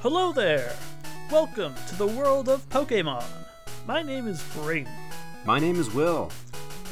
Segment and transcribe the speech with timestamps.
[0.00, 0.72] Hello there!
[1.30, 3.24] Welcome to the world of Pokemon.
[3.86, 4.92] My name is Braden,
[5.44, 6.30] My name is Will.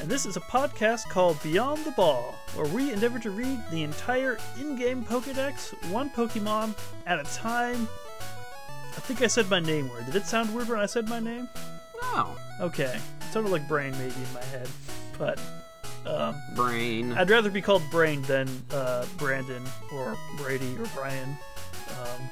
[0.00, 3.82] and this is a podcast called Beyond the Ball, where we endeavor to read the
[3.82, 6.74] entire in game Pokedex, one Pokemon
[7.06, 7.88] at a time.
[8.96, 10.06] I think I said my name weird.
[10.06, 11.48] Did it sound weird when I said my name?
[12.02, 12.96] Oh, Okay.
[13.20, 14.68] It sounded like Brain maybe in my head.
[15.18, 15.40] But
[16.06, 17.12] um, brain.
[17.12, 19.62] I'd rather be called Brain than uh, Brandon
[19.92, 21.36] or Brady or Brian.
[22.00, 22.30] Um,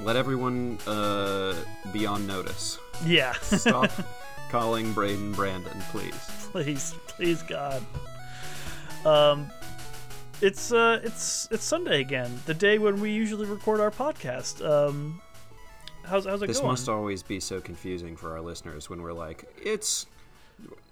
[0.00, 1.54] Let everyone uh,
[1.92, 2.78] be on notice.
[3.06, 3.32] yeah.
[3.42, 3.90] Stop
[4.50, 6.14] calling Braden Brandon, please.
[6.52, 7.82] please, please, God.
[9.04, 9.50] Um,
[10.40, 14.64] it's uh, it's it's Sunday again, the day when we usually record our podcast.
[14.68, 15.20] Um,
[16.04, 16.72] how's how's it This going?
[16.72, 20.06] This must always be so confusing for our listeners when we're like, it's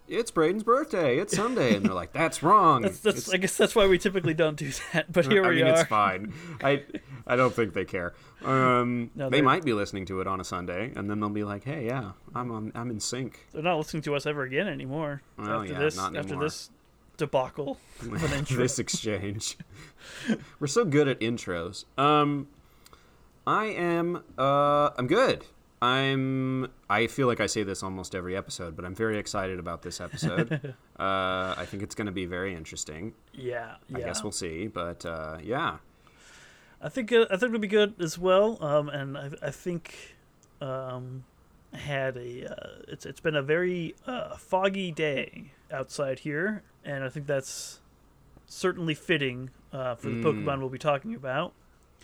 [0.09, 1.19] it's Braden's birthday.
[1.19, 2.82] It's Sunday, and they're like, that's wrong.
[2.82, 5.10] that's, that's, I guess that's why we typically don't do that.
[5.12, 5.73] But here I we mean, are.
[5.80, 6.32] it's fine.
[6.62, 6.84] I
[7.27, 8.12] I don't think they care.
[8.45, 11.45] Um, No, they might be listening to it on a Sunday, and then they'll be
[11.45, 12.73] like, "Hey, yeah, I'm on.
[12.74, 15.23] I'm in sync." They're not listening to us ever again anymore.
[15.38, 16.71] Well, after yeah, this, not after this
[17.16, 18.57] debacle of intro.
[18.57, 19.57] this exchange.
[20.60, 21.84] We're so good at intros.
[21.99, 22.49] Um,
[23.46, 24.23] I am.
[24.38, 25.45] Uh, I'm good.
[25.80, 26.68] I'm.
[26.88, 30.01] I feel like I say this almost every episode, but I'm very excited about this
[30.01, 30.74] episode.
[30.99, 33.15] uh, I think it's going to be very interesting.
[33.32, 33.99] yeah, yeah.
[33.99, 35.79] I guess we'll see, but uh, yeah.
[36.83, 38.59] I think uh, I think it'll be good as well.
[38.61, 40.16] Um, and I, I think
[40.61, 41.24] um,
[41.73, 47.09] had a uh, it's it's been a very uh, foggy day outside here, and I
[47.09, 47.80] think that's
[48.47, 50.24] certainly fitting uh, for the Mm.
[50.24, 51.52] Pokemon we'll be talking about.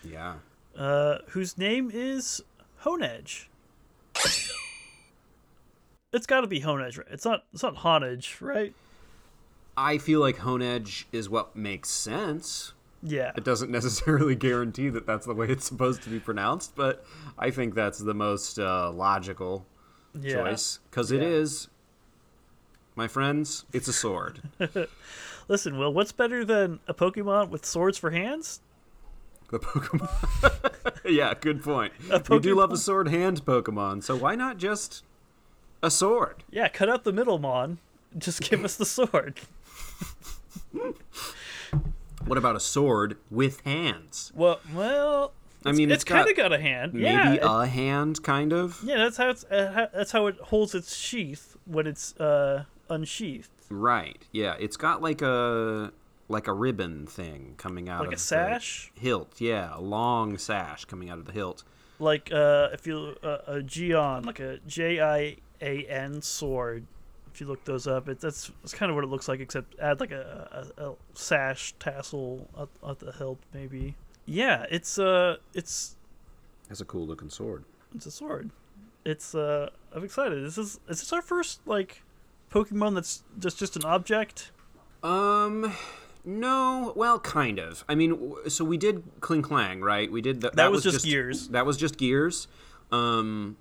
[0.05, 0.37] Yeah.
[0.77, 2.41] Uh, whose name is
[2.85, 3.47] Honedge.
[6.13, 7.07] It's got to be Honedge, right?
[7.11, 7.45] It's not.
[7.53, 8.73] It's not Honedge, right?
[9.77, 12.73] I feel like Honedge is what makes sense.
[13.03, 13.33] Yeah.
[13.37, 17.05] It doesn't necessarily guarantee that that's the way it's supposed to be pronounced, but
[17.39, 19.67] I think that's the most uh, logical
[20.19, 20.35] yeah.
[20.35, 21.29] choice because it Yeah.
[21.29, 21.69] is
[22.97, 24.41] my friends it's a sword
[25.49, 25.93] Listen, Will.
[25.95, 28.61] What's better than a Pokemon with swords for hands?
[29.51, 31.93] the pokemon yeah good point
[32.29, 35.05] we do love a sword hand pokemon so why not just
[35.83, 37.79] a sword Yeah, cut out the middlemon.
[38.19, 39.41] Just give us the sword.
[42.27, 45.33] What about a sword with hands Well, well,
[45.65, 46.95] i mean it's it's kind of got a hand.
[46.95, 48.97] maybe yeah, it- a hand kind of yeah.
[48.99, 49.45] That's how it's.
[49.45, 54.77] Uh, how, that's how it holds its sheath when it's uh, unsheathed, right yeah it's
[54.77, 55.93] got like a
[56.29, 58.93] like a ribbon thing coming out like of a the sash.
[58.95, 61.65] hilt yeah a long sash coming out of the hilt
[61.99, 66.87] Like uh, if you uh, a Jian, like a J I A N sword.
[67.39, 69.79] If you look those up, it, that's that's kind of what it looks like, except
[69.79, 73.95] add like a, a, a sash tassel at, at the hilt, maybe.
[74.27, 75.95] Yeah, it's uh, it's
[76.69, 77.63] that's a cool looking sword
[77.95, 78.51] It's a sword.
[79.05, 80.45] It's uh I'm excited.
[80.45, 82.03] This is is this our first like
[82.51, 84.51] Pokemon that's just just an object?
[85.05, 85.73] Um,
[86.25, 86.93] no.
[86.97, 87.85] Well, kind of.
[87.89, 90.11] I mean, so we did Klink Klang, right?
[90.11, 91.51] We did th- That was just Gears.
[91.51, 92.49] That was just Gears.
[92.91, 93.57] Um,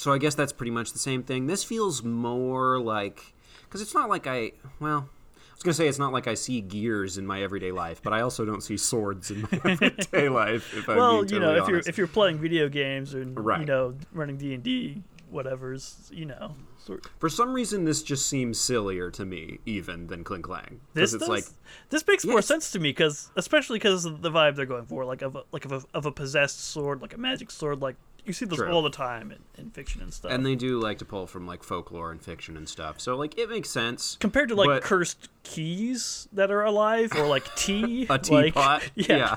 [0.00, 1.46] so I guess that's pretty much the same thing.
[1.46, 3.34] This feels more like
[3.64, 5.10] because it's not like I well.
[5.10, 8.14] I was gonna say it's not like I see gears in my everyday life, but
[8.14, 10.74] I also don't see swords in my everyday life.
[10.74, 13.36] If I'm well, being you know, totally if you're if you're playing video games and
[13.36, 16.54] you know running D and D, whatever's you know.
[16.78, 20.80] Sort for some reason this just seems sillier to me even than Klink Klang.
[20.94, 21.28] this it's does?
[21.28, 21.44] like
[21.90, 25.04] this makes more sense to me because especially because of the vibe they're going for,
[25.04, 27.96] like of a, like of a, of a possessed sword, like a magic sword, like
[28.24, 28.70] you see this True.
[28.70, 30.32] all the time in, in fiction and stuff.
[30.32, 33.00] and they do like to pull from like folklore and fiction and stuff.
[33.00, 34.16] So like it makes sense.
[34.20, 38.90] compared to like but- cursed keys that are alive or like tea, a like- teapot.
[38.94, 39.36] yeah.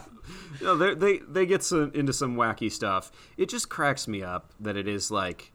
[0.61, 3.11] No, they they they get some, into some wacky stuff.
[3.37, 5.51] It just cracks me up that it is like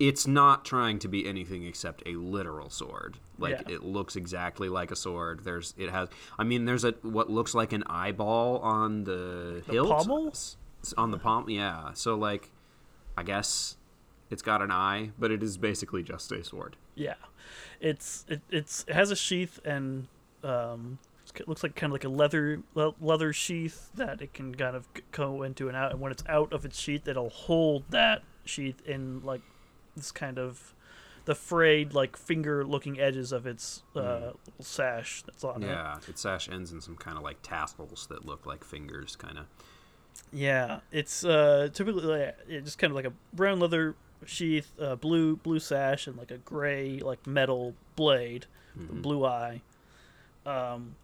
[0.00, 3.18] it's not trying to be anything except a literal sword.
[3.38, 3.74] Like Yeah.
[3.76, 5.44] it looks exactly like a sword.
[5.44, 6.08] There's it has
[6.38, 10.32] I mean there's a what looks like an eyeball on the, hilt pommel?
[10.98, 11.48] On the palm.
[11.48, 11.92] Yeah.
[11.94, 12.50] So like
[13.16, 13.76] I guess
[14.30, 16.76] it's got an eye, but it is basically just a sword.
[16.94, 17.14] Yeah,
[17.80, 20.08] it's it, it's it has a sheath and
[20.42, 20.98] um,
[21.36, 24.76] it looks like kind of like a leather le- leather sheath that it can kind
[24.76, 25.92] of go into and out.
[25.92, 29.42] And when it's out of its sheath, it'll hold that sheath in like
[29.96, 30.74] this kind of
[31.24, 35.66] the frayed like finger looking edges of its uh, little sash that's on it.
[35.66, 39.38] Yeah, its sash ends in some kind of like tassels that look like fingers, kind
[39.38, 39.46] of.
[40.32, 43.94] Yeah, it's uh, typically like, yeah, just kind of like a brown leather
[44.26, 48.46] sheath, uh, blue blue sash, and like a gray like metal blade,
[48.76, 49.62] a blue eye.
[50.44, 50.96] Um,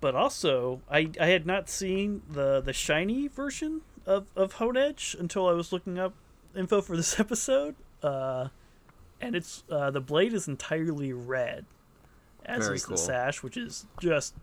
[0.00, 5.46] but also, I I had not seen the the shiny version of of Honedge until
[5.46, 6.14] I was looking up
[6.56, 7.74] info for this episode.
[8.02, 8.48] Uh,
[9.20, 11.64] and it's uh, the blade is entirely red,
[12.46, 12.96] as Very is cool.
[12.96, 14.34] the sash, which is just.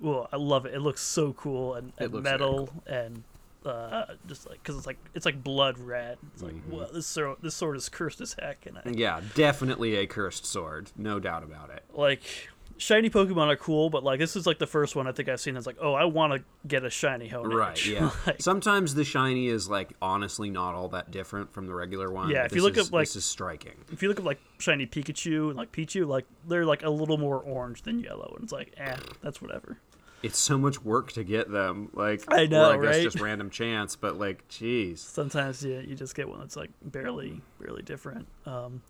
[0.00, 0.74] Well, I love it.
[0.74, 3.22] It looks so cool and, and metal and
[3.64, 6.18] uh, just like because it's like it's like blood red.
[6.34, 6.68] It's like Mhm.
[6.70, 10.46] whoa, this sword, this sword is cursed as heck, and I, Yeah, definitely a cursed
[10.46, 11.82] sword, no doubt about it.
[11.94, 12.22] like
[12.76, 15.40] shiny Pokemon are cool, but like this is like the first one I think I've
[15.40, 17.54] seen that's like, oh, I want to get a shiny Honedge.
[17.54, 18.10] Right, yeah.
[18.26, 22.30] Like, Sometimes the shiny is like honestly not all that different from the regular one.
[22.30, 23.74] Yeah, if you look is- up, like- this is striking.
[23.92, 27.16] if you look at like shiny Pikachu and like Pichu, like they're like a little
[27.16, 29.78] more orange than yellow, and it's like, eh, that's whatever.
[30.24, 31.90] It's so much work to get them.
[31.92, 33.02] Like I know, or I guess right?
[33.04, 34.98] just random chance, but like, jeez.
[34.98, 38.26] Sometimes yeah, you just get one that's like barely, barely different.
[38.46, 38.82] Um,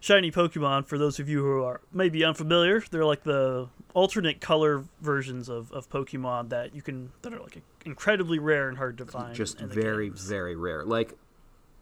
[0.00, 4.84] shiny Pokemon, for those of you who are maybe unfamiliar, they're like the alternate color
[5.00, 9.06] versions of, of Pokemon that you can that are like incredibly rare and hard to
[9.06, 9.34] find.
[9.34, 10.24] Just very, games.
[10.26, 10.84] very rare.
[10.84, 11.14] Like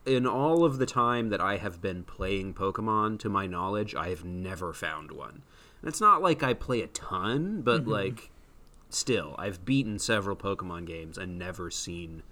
[0.07, 4.09] in all of the time that I have been playing Pokemon, to my knowledge, I
[4.09, 5.43] have never found one.
[5.81, 7.91] And it's not like I play a ton, but Mm-hmm.
[7.91, 8.31] like
[8.95, 12.23] still, I've beaten several Pokemon games and never seen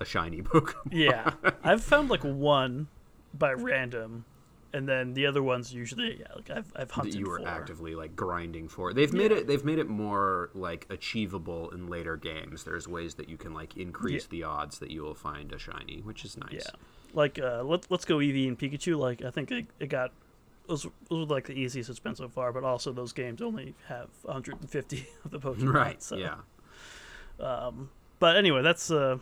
[0.00, 0.88] a shiny Pokemon.
[0.92, 2.88] yeah, I've found like one
[3.34, 4.24] by random,
[4.72, 7.46] and then the other ones usually yeah, like I've I've hunted that you were for.
[7.48, 8.92] actively like grinding for.
[8.92, 9.38] They've made Yeah.
[9.38, 12.64] it they've made it more like achievable in later games.
[12.64, 14.28] There's ways that you can like increase Yeah.
[14.30, 16.52] the odds that you will find a shiny, which is nice.
[16.52, 16.70] Yeah,
[17.12, 18.98] like uh, let let's go Eevee and Pikachu.
[18.98, 20.12] Like I think it, it got
[20.72, 23.74] those, those were like the easiest it's been so far, but also those games only
[23.88, 25.72] have 150 of the Pokemon.
[25.72, 26.02] Right.
[26.02, 26.36] So, Yeah.
[27.40, 29.18] Um, but anyway, that's uh,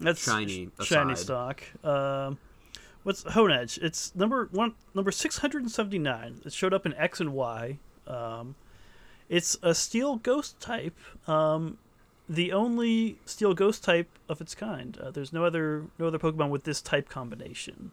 [0.00, 1.62] that's Shiny sh- shiny stock.
[1.84, 2.38] Um,
[3.02, 3.78] what's Honedge?
[3.82, 6.40] It's number one, number 679.
[6.44, 7.78] It showed up in X and Y.
[8.06, 8.54] Um,
[9.28, 10.96] it's a steel ghost type.
[11.28, 11.76] Um,
[12.28, 14.96] the only steel ghost type of its kind.
[14.98, 17.90] Uh, there's no other no other Pokemon with this type combination.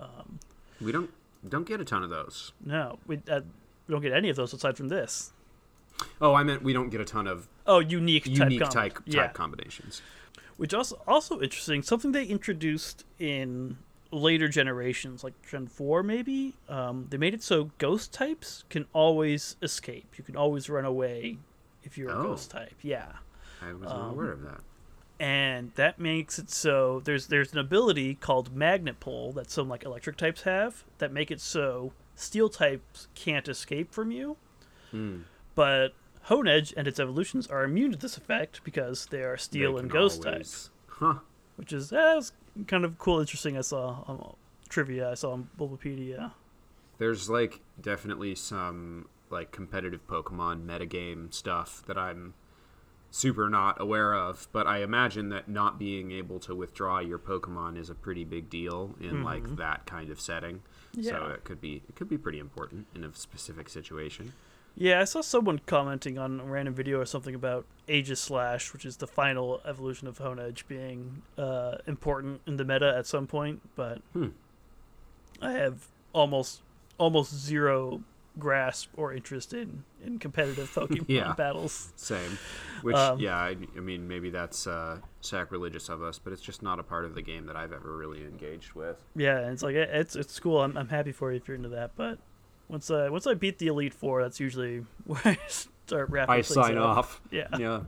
[0.00, 0.38] Um,
[0.80, 1.10] We don't
[1.46, 2.52] don't get a ton of those.
[2.64, 3.40] no, we, uh,
[3.86, 5.32] we don't get any of those aside from this.
[6.20, 8.94] Oh, I meant we don't get a ton of Oh, unique type unique comb- type
[8.94, 9.28] type yeah.
[9.28, 10.00] combinations.
[10.56, 11.82] Which also also interesting.
[11.82, 13.78] Something they introduced in
[14.10, 16.54] later generations, like Gen Four, maybe.
[16.68, 20.14] Um, they made it so ghost types can always escape.
[20.16, 21.38] You can always run away
[21.84, 22.22] if you're a Oh.
[22.22, 22.74] ghost type.
[22.82, 23.12] Yeah.
[23.62, 24.60] I was not Um, aware of that.
[25.20, 29.84] And that makes it so there's there's an ability called magnet pull that some like
[29.84, 34.36] electric types have that make it so steel types can't escape from you
[34.90, 35.18] Hmm.
[35.54, 35.88] but
[36.28, 39.90] Honedge and its evolutions are immune to this effect because they are steel They and
[39.90, 41.14] ghost always- types Huh.
[41.56, 42.20] which is eh,
[42.66, 44.34] kind of cool interesting i saw on
[44.68, 46.32] trivia i saw on bulbapedia
[46.98, 52.32] There's like definitely some like competitive Pokemon metagame stuff that I'm
[53.10, 57.76] super not aware of, but I imagine that not being able to withdraw your Pokemon
[57.78, 60.62] is a pretty big deal in like that kind of setting.
[61.00, 64.32] So it could be it could be pretty important in a specific situation.
[64.76, 68.96] yeah i saw someone commenting on a random video or something about Aegislash which is
[68.98, 74.00] the final evolution of Honedge being uh, important in the meta at some point but
[74.12, 74.28] Hmm.
[75.42, 76.62] i have almost
[76.98, 78.02] almost zero
[78.38, 81.32] grasp or interest in in competitive pokemon Yeah.
[81.34, 82.38] battles Same.
[82.82, 86.62] Which Um, yeah, I, I mean maybe that's uh, sacrilegious of us, but it's just
[86.62, 88.96] not a part of the game that I've ever really engaged with.
[89.16, 90.62] Yeah, and it's like it- it's it's cool.
[90.62, 91.92] I'm I'm happy for you if you're into that.
[91.96, 92.18] But
[92.68, 96.34] once I once I beat the elite four, that's usually where I start wrapping.
[96.34, 96.98] I sign up.
[96.98, 97.20] off.
[97.30, 97.80] Yeah, Yeah.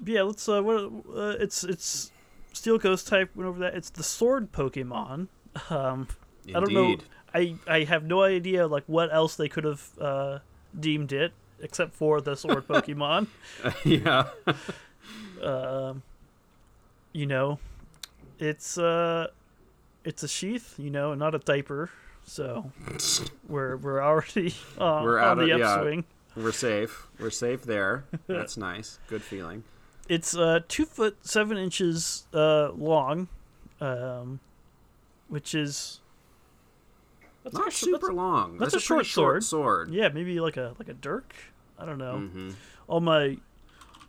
[0.00, 0.22] But yeah.
[0.22, 0.76] Let's uh, what
[1.14, 2.10] uh, it's it's
[2.52, 3.30] steel ghost type.
[3.36, 3.74] Went over that.
[3.74, 5.28] It's the sword Pokemon.
[5.68, 6.08] Um,
[6.48, 6.96] I don't know.
[7.34, 10.38] I I have no idea like what else they could have uh,
[10.78, 13.26] deemed it except for the sword Pokemon.
[13.84, 14.28] yeah.
[15.42, 16.02] um,
[17.12, 17.58] you know,
[18.38, 19.28] it's uh,
[20.04, 21.90] it's a sheath, you know, not a diaper.
[22.24, 22.70] So
[23.48, 25.74] we're we're already uh, We're on out the of- yeah.
[25.74, 26.04] upswing.
[26.34, 27.08] We're safe.
[27.18, 28.04] We're safe there.
[28.26, 28.98] That's nice.
[29.08, 29.64] Good feeling.
[30.08, 33.28] It's uh, two foot seven inches uh, long,
[33.82, 34.40] um,
[35.28, 36.00] which is
[37.44, 38.58] that's Not like a sh- super that's- long.
[38.58, 39.90] that's That's, a a, pretty short short sword.
[39.94, 41.34] Yeah, maybe like a like a dirk.
[41.78, 42.18] I don't know.
[42.18, 42.50] hmm
[42.88, 43.38] All my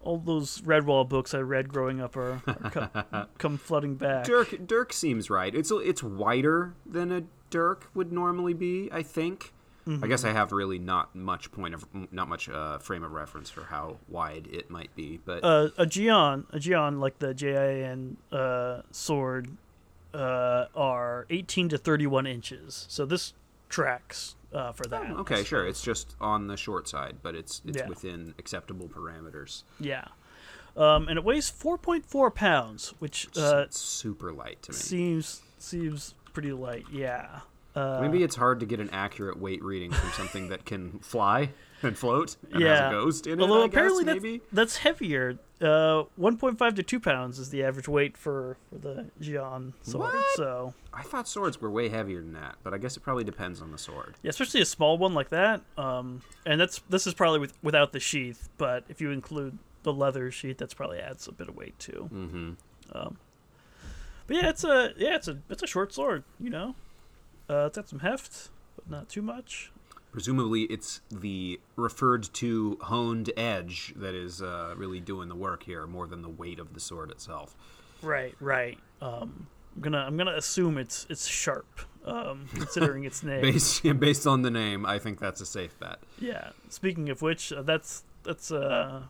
[0.02, 4.25] all those Redwall books I read growing up are, are come, come flooding back.
[4.25, 5.54] Dirk Dirk seems right.
[5.56, 8.90] It's it's wider than a Dirk would normally be.
[8.92, 9.54] I think.
[9.86, 10.08] I Mm-hmm.
[10.08, 13.63] guess I have really not much point of not much uh, frame of reference for
[13.66, 18.84] how wide it might be, but uh, a Jian, a Jian like the J-I-N uh,
[18.92, 19.50] sword,
[20.13, 22.86] uh, are 18 to 31 inches.
[22.89, 23.34] So this
[23.70, 25.01] tracks uh, for that.
[25.03, 25.65] I okay, sure.
[25.65, 27.88] It's just on the short side, but it's it's Yeah.
[27.88, 29.63] within acceptable parameters.
[29.79, 30.05] yeah.
[30.77, 34.77] um, and it weighs 4.4 pounds, which uh, super light to me.
[34.77, 36.86] seems seems pretty light.
[36.91, 37.39] Yeah.
[37.75, 41.50] Uh, Maybe it's hard to get an accurate weight reading from something that can fly
[41.84, 42.90] and float and yeah.
[42.90, 43.42] a ghost in it.
[43.42, 44.42] Although I guess, apparently that's, maybe.
[44.52, 45.38] that's heavier.
[45.62, 50.13] Uh, 1.5 to 2 pounds is the average weight for, for the Jian sword.
[50.13, 50.25] What?
[50.36, 53.62] So I thought swords were way heavier than that, but I guess it probably depends
[53.62, 54.16] on the sword.
[54.24, 55.62] yeah, especially a small one like that.
[55.78, 59.94] Um, and that's this is probably with, without the sheath, but if you include the
[59.94, 62.10] leather sheath, that's probably adds a bit of weight too.
[62.13, 62.52] Mm-hmm.
[62.92, 63.18] Um,
[64.28, 66.24] but yeah, it's a yeah, it's a it's a short sword.
[66.40, 66.75] You know,
[67.50, 69.72] uh, it's got some heft, but not too much.
[70.13, 75.88] Presumably, it's the referred to honed edge that is uh, really doing the work here,
[75.88, 77.55] more than the weight of the sword itself.
[78.03, 78.77] Right, right.
[79.01, 83.41] Um, I'm gonna I'm gonna assume it's it's sharp, um, considering its name.
[83.41, 85.98] Based based on the name, I think that's a safe bet.
[86.20, 86.50] Yeah.
[86.70, 89.01] Speaking of which, uh, that's that's uh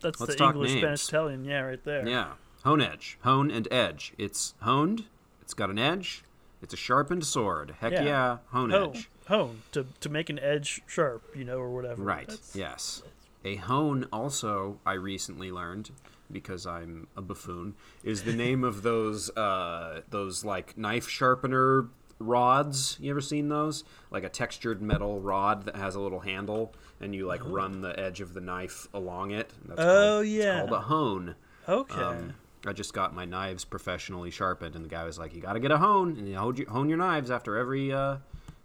[0.00, 0.80] that's Let's the English, names.
[0.80, 1.44] Spanish, Italian.
[1.44, 2.08] Yeah, right there.
[2.08, 2.32] Yeah,
[2.64, 4.12] hone edge, hone and edge.
[4.18, 5.04] It's honed.
[5.40, 6.24] It's got an edge.
[6.64, 7.76] It's a sharpened sword.
[7.80, 8.02] Heck Yeah.
[8.04, 9.10] yeah, hone Hone, edge.
[9.28, 12.02] hone to to make an edge sharp, you know, or whatever.
[12.02, 12.26] Right.
[12.26, 13.02] That's- Yes.
[13.44, 15.90] A hone also I recently learned
[16.32, 22.96] because I'm a buffoon is the name of those uh, those like knife sharpener rods.
[23.00, 23.84] You ever seen those?
[24.10, 27.98] Like a textured metal rod that has a little handle and you like run the
[28.00, 29.50] edge of the knife along it.
[29.66, 29.84] That's Oh,
[30.20, 30.60] called, yeah.
[30.62, 31.34] It's called a hone.
[31.68, 32.00] Okay.
[32.00, 32.34] Um,
[32.66, 35.60] I just got my knives professionally sharpened, and the guy was like, "You got to
[35.60, 38.16] get a hone, and you hone your, hone your knives after every uh,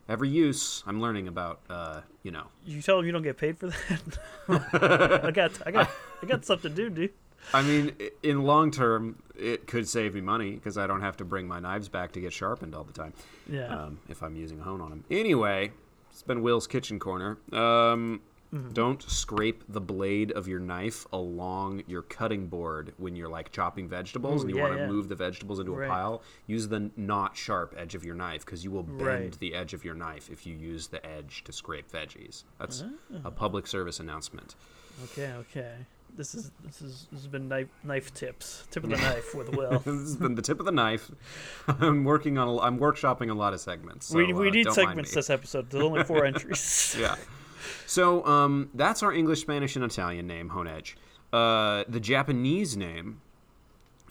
[0.07, 3.57] every use." I'm learning about, uh, you know, you tell him you don't get paid
[3.57, 5.21] for that.
[5.23, 5.89] I got I got
[6.21, 7.11] I got stuff to do, dude.
[7.53, 11.25] I mean, in long term, it could save me money because I don't have to
[11.25, 13.13] bring my knives back to get sharpened all the time.
[13.49, 13.67] Yeah.
[13.67, 15.05] Um, if I'm using a hone on them.
[15.09, 15.71] Anyway,
[16.11, 17.37] it's been Will's kitchen corner.
[17.53, 18.21] Um,
[18.53, 18.73] Mm-hmm.
[18.73, 23.87] Don't scrape the blade of your knife along your cutting board when you're like chopping
[23.87, 24.87] vegetables Ooh, and you yeah, want to yeah.
[24.87, 25.85] move the vegetables into Right.
[25.85, 26.23] a pile.
[26.47, 29.39] Use the not sharp edge of your knife because you will bend Right.
[29.39, 32.43] the edge of your knife if you use the edge to scrape veggies.
[32.59, 33.19] That's Ah.
[33.25, 34.55] a public service announcement.
[35.03, 35.73] Okay, okay.
[36.15, 38.67] This is this is this has been knife knife tips.
[38.71, 39.77] Tip of the knife with a Will.
[39.85, 41.11] this has been the tip of the knife.
[41.67, 42.47] I'm working on.
[42.47, 44.07] A, I'm workshopping a lot of segments.
[44.07, 45.69] So, we we uh, need segments this episode.
[45.69, 46.95] There's only four entries.
[46.99, 47.15] yeah.
[47.89, 50.93] So um, that's our English, Spanish, and Italian name, Honedge.
[51.33, 53.21] Uh, the Japanese name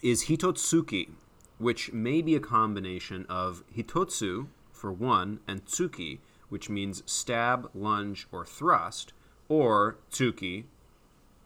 [0.03, 1.11] is Hitotsuki,
[1.59, 6.19] which may be a combination of Hitotsu for one and Tsuki,
[6.49, 9.13] which means stab, lunge, or thrust,
[9.49, 10.65] or Tsuki,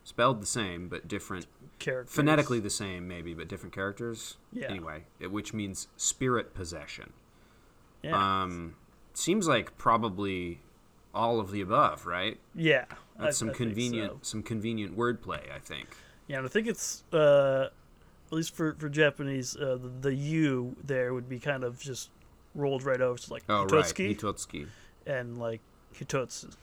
[0.02, 1.46] spelled the same but different
[1.78, 2.14] Characters.
[2.14, 4.68] phonetically the same maybe but different characters Yeah.
[4.68, 7.12] anyway it- which means spirit possession
[8.02, 8.42] Yeah.
[8.42, 8.74] um
[9.14, 10.60] seems like probably
[11.14, 12.84] all of the above right yeah.
[13.18, 14.18] I- that's some I convenient so.
[14.22, 15.88] some convenient wordplay i think
[16.28, 17.68] Yeah, and I think it's uh,
[18.30, 22.10] at least for for Japanese, uh, the, the U there would be kind of just
[22.54, 24.66] rolled right over to like oh Hitotsuki right hitotsuki
[25.06, 25.60] and like
[25.94, 26.54] Hitotsu.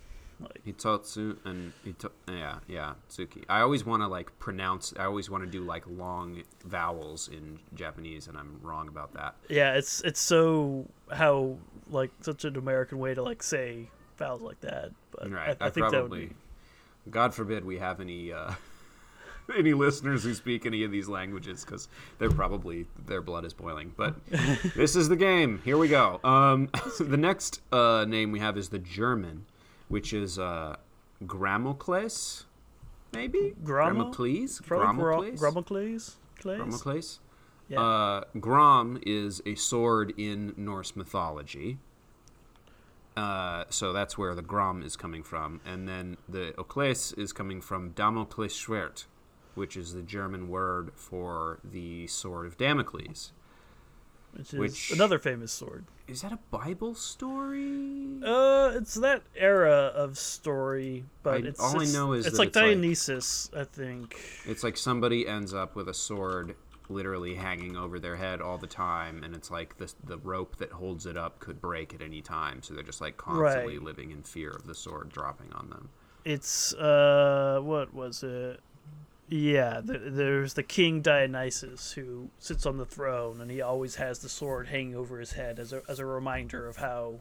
[0.41, 5.29] Like hitotsu and hito- yeah yeah tsuki i always want to like pronounce i always
[5.29, 9.99] want to do like long vowels in japanese and i'm wrong about that yeah, it's
[10.01, 11.57] it's so how
[11.89, 13.89] like such an American way to like say
[14.19, 14.91] vowels like that.
[15.11, 15.57] But Right.
[15.59, 16.25] I, I, think that would probably.
[16.27, 16.35] be
[17.09, 18.51] God forbid we have any uh,
[19.57, 23.93] any listeners who speak any of these languages because they're probably their blood is boiling.
[23.97, 24.15] But
[24.75, 25.61] this is the game.
[25.65, 26.19] Here we go.
[26.23, 29.45] Um, the next uh, name we have is the German,
[29.87, 30.75] which is uh,
[31.25, 32.43] Gramokles,
[33.13, 34.13] maybe Gramo?
[34.13, 34.61] Gramokles.
[34.61, 35.39] Gramokles.
[35.39, 36.15] Gramokles.
[36.41, 37.19] Gramokles.
[37.67, 37.81] Yeah.
[37.81, 41.77] Uh, Grom is a sword in Norse mythology.
[43.17, 45.59] Uh, so that's where the Grom is coming from.
[45.65, 49.05] And then the Okles is coming from Damoklesschwert,
[49.55, 53.33] which is the German word for the sword of Damocles.
[54.31, 55.85] which is which- another famous sword.
[56.07, 58.19] Is that a Bible story?
[58.23, 62.39] Uh, it's that era of story, but I- it's all I know is it's that
[62.39, 64.19] like it's like- Dionysus, I think.
[64.45, 66.55] It's like somebody ends up with a sword
[66.89, 70.71] literally hanging over their head all the time, and it's like the the rope that
[70.71, 73.83] holds it up could break at any time, so they're just like constantly Right.
[73.85, 75.89] living in fear of the sword dropping on them.
[76.25, 78.59] It's uh, what was it?
[79.31, 84.19] Yeah, th- there's the king Dionysus who sits on the throne, and he always has
[84.19, 87.19] the sword hanging over his head as a as a reminder of how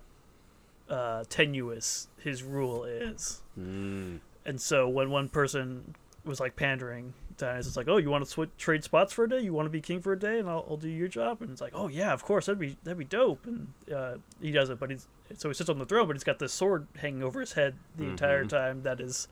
[0.88, 3.42] uh, tenuous his rule is.
[3.60, 4.20] Mm.
[4.46, 5.94] And so when one person
[6.24, 9.28] was like pandering, Dionysus is like, "Oh, you want to sw- trade spots for a
[9.28, 9.40] day?
[9.40, 11.50] You want to be king for a day, and I'll, I'll do your job." And
[11.50, 14.68] it's like, "Oh yeah, of course, that'd be that'd be dope." And uh, he does
[14.70, 17.22] it, but he's so he sits on the throne, but he's got this sword hanging
[17.22, 18.48] over his head the entire Mhm.
[18.50, 18.82] time.
[18.82, 19.28] That is,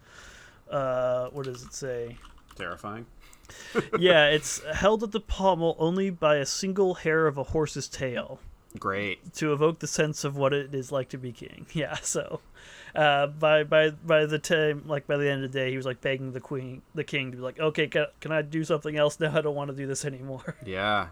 [0.70, 2.16] uh, what does it say?
[2.54, 3.06] Terrifying.
[3.98, 8.40] yeah, it's held at the pommel only by a single hair of a horse's tail
[8.78, 9.32] Great.
[9.34, 11.66] to evoke the sense of what it is like to be king.
[11.72, 12.40] Yeah, so
[12.96, 15.86] uh, by by by the time like by the end of the day, he was
[15.86, 18.96] like begging the queen, the king, to be like, okay, can, can I do something
[18.96, 19.36] else now?
[19.36, 20.56] I don't want to do this anymore.
[20.66, 21.08] Yeah.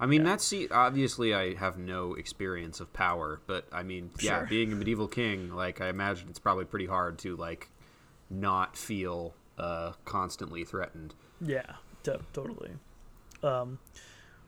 [0.00, 0.66] I mean, that's see.
[0.68, 4.46] Obviously, I have no experience of power, but I mean, yeah, Sure.
[4.48, 7.70] being a medieval king, like I imagine it's probably pretty hard to like
[8.28, 11.14] not feel uh, constantly threatened.
[11.40, 12.72] Yeah, to- totally.
[13.44, 13.78] Um,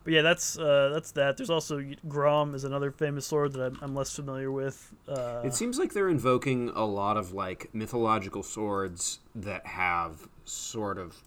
[0.04, 1.36] but yeah, that's uh, that's that.
[1.36, 4.92] There's also Grom is another famous sword that I'm, I'm less familiar with.
[5.08, 10.98] Uh, It seems like they're invoking a lot of like mythological swords that have sort
[10.98, 11.22] of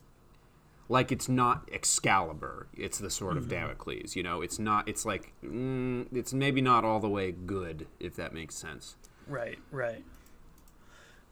[0.90, 4.16] like it's not Excalibur, it's the sword of Damocles.
[4.16, 4.88] You know, it's not.
[4.88, 8.96] It's like mm, it's maybe not all the way good, if that makes sense.
[9.28, 10.04] right, right.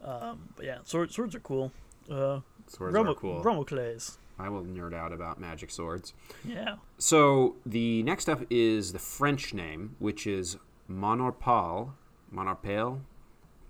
[0.03, 1.71] Um, but yeah, sword, swords are cool.
[2.11, 3.41] Uh, Swords Romo, are cool.
[3.41, 4.17] Romocles.
[4.37, 6.13] I will nerd out about magic swords.
[6.43, 6.75] Yeah.
[6.97, 10.57] So the next up is the French name, which is
[10.89, 11.91] Monorpal.
[12.33, 12.99] Monorpale?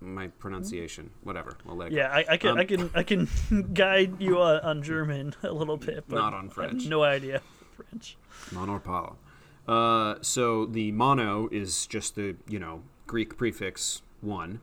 [0.00, 1.56] My pronunciation, whatever.
[1.64, 1.90] We'll let.
[1.92, 3.28] Yeah, I, I can Um, I can I can
[3.74, 6.86] guide you on, on German a little bit, but Not on French.
[6.86, 7.40] no idea
[7.76, 8.16] French.
[8.50, 9.16] Monorpale.
[9.66, 14.60] Uh, so the mono is just the you know Greek prefix one,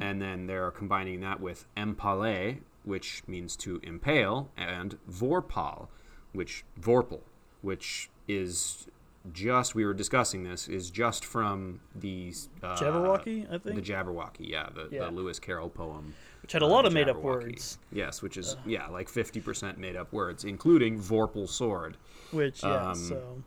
[0.00, 5.88] and then they're combining that with empale, which means to impale, and vorpal,
[6.32, 7.20] which vorpal,
[7.60, 8.86] which is
[9.32, 14.48] just we were discussing this is just from the uh, Jabberwocky, I think the Jabberwocky,
[14.48, 15.06] yeah, the, Yeah.
[15.06, 16.14] the Lewis Carroll poem.
[16.42, 17.78] which had a uh, lot of made up words.
[17.92, 21.96] Yes, which is yeah, like fifty percent made up words, including vorpal sword
[22.30, 23.42] Which yeah, um, so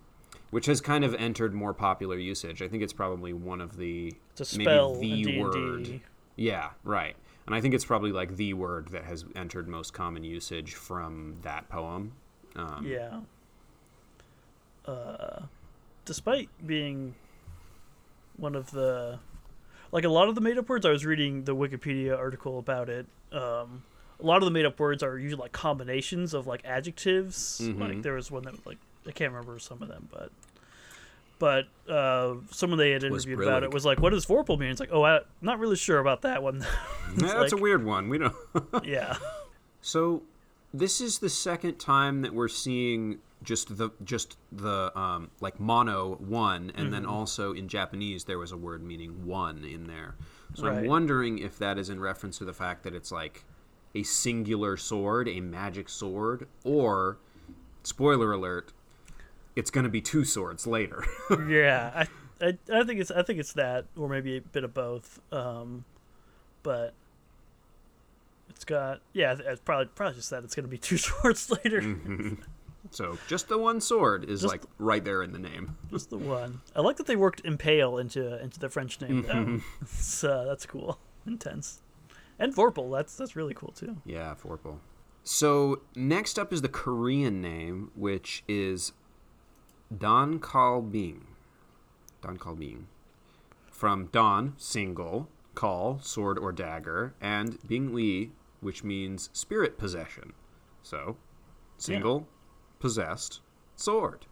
[0.52, 2.62] which has kind of entered more popular usage.
[2.62, 5.42] I think it's probably one of the it's a maybe spell the in D&D.
[5.42, 6.02] word.
[6.36, 7.16] Yeah, right.
[7.50, 11.38] And I think it's probably like the word that has entered most common usage from
[11.42, 12.12] that poem.
[12.56, 13.22] Um, Yeah.
[14.86, 15.46] Uh,
[16.06, 17.16] despite being
[18.38, 19.18] one of the
[19.92, 22.88] like a lot of the made up words, I was reading the Wikipedia article about
[22.88, 23.08] it.
[23.32, 23.82] Um,
[24.20, 27.60] a lot of the made up words are usually like combinations of like adjectives.
[27.64, 27.80] Mhm.
[27.80, 30.32] Like there was one that like I can't remember some of them, but
[31.40, 34.80] but uh, someone they had interviewed about it was like, "What does vorpal mean?" It's
[34.80, 36.66] like, "Oh, I'm not really sure about that one."
[37.18, 38.08] Yeah, that's a weird one.
[38.08, 38.36] We don't.
[38.84, 39.18] yeah,
[39.82, 40.22] So
[40.72, 46.18] this is the second time that we're seeing just the just the um, like mono
[46.18, 50.16] one, and then also in Japanese there was a word meaning one in there.
[50.54, 53.44] So I'm wondering if that is in reference to the fact that it's like
[53.96, 57.18] a singular sword, a magic sword, or
[57.84, 58.72] spoiler alert,
[59.60, 61.06] it's going to be two swords later.
[61.48, 62.06] yeah.
[62.42, 65.20] I, I I think it's I think it's that, or maybe a bit of both.
[65.32, 65.84] Um,
[66.64, 66.94] but
[68.50, 71.98] it's got yeah, it's probably probably just that it's gonna be two swords later.
[72.92, 75.76] so just the one sword is Just- like right there in the name.
[75.92, 76.62] Just the one.
[76.76, 79.24] I like that they worked impale into into the French name.
[79.24, 79.86] Mm-hmm.
[79.88, 81.82] so that's cool, intense,
[82.40, 82.92] and vorpal.
[82.96, 83.98] That's that's really cool too.
[84.06, 84.78] Yeah, Vorpal.
[85.24, 88.94] So next up is the Korean name, which is
[89.96, 91.22] Don Kalbing.
[92.22, 92.84] Don Kalbing.
[93.72, 100.34] From Don, single, call, sword or dagger, and Bing Li, which means spirit possession.
[100.84, 101.18] So,
[101.78, 102.28] single,
[102.80, 103.42] possessed,
[103.76, 104.26] sword.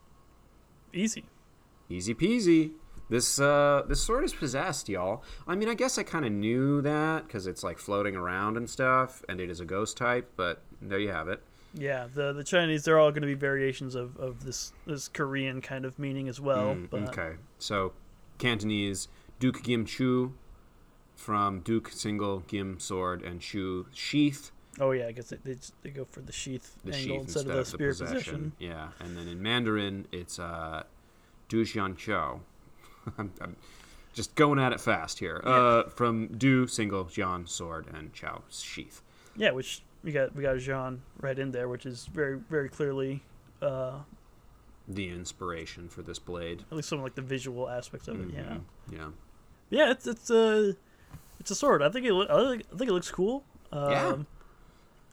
[0.94, 1.26] Easy.
[1.90, 2.72] Easy peasy.
[3.10, 5.24] This uh, this sword is possessed, y'all.
[5.48, 8.70] I mean, I guess I kind of knew that because it's like floating around and
[8.70, 10.34] stuff, and it is a ghost type.
[10.36, 11.42] But there you have it.
[11.74, 15.62] Yeah, the the Chinese they're all going to be variations of, of this this Korean
[15.62, 16.76] kind of meaning as well.
[16.76, 17.94] Mm, but okay, so
[18.38, 19.08] Cantonese
[19.40, 20.34] Duke Gim Chu
[21.16, 25.90] from Duke single Gim sword and Chu sheath oh yeah, I guess they they, they
[25.90, 28.14] go for the sheath the angle sheath instead, instead of the spirit possession.
[28.16, 28.52] possession.
[28.60, 30.84] Yeah, and then in Mandarin it's uh,
[31.50, 32.42] Du Xian Chou.
[33.18, 33.56] I'm, I'm
[34.14, 35.42] just going at it fast here.
[35.44, 39.02] Uh, from Du single Jian sword and Chao sheath.
[39.36, 43.22] Yeah, which we got we got Jian right in there, which is very very clearly
[43.62, 44.00] uh,
[44.88, 46.64] The inspiration for this blade.
[46.72, 48.34] at least some of like the visual aspects of it.
[48.34, 48.58] Yeah,
[48.90, 49.10] Yeah.
[49.70, 50.76] yeah, it's it's a
[51.42, 51.84] it's a sword.
[51.84, 53.44] I think it I think, I think it looks cool.
[53.74, 54.16] Um, Yeah.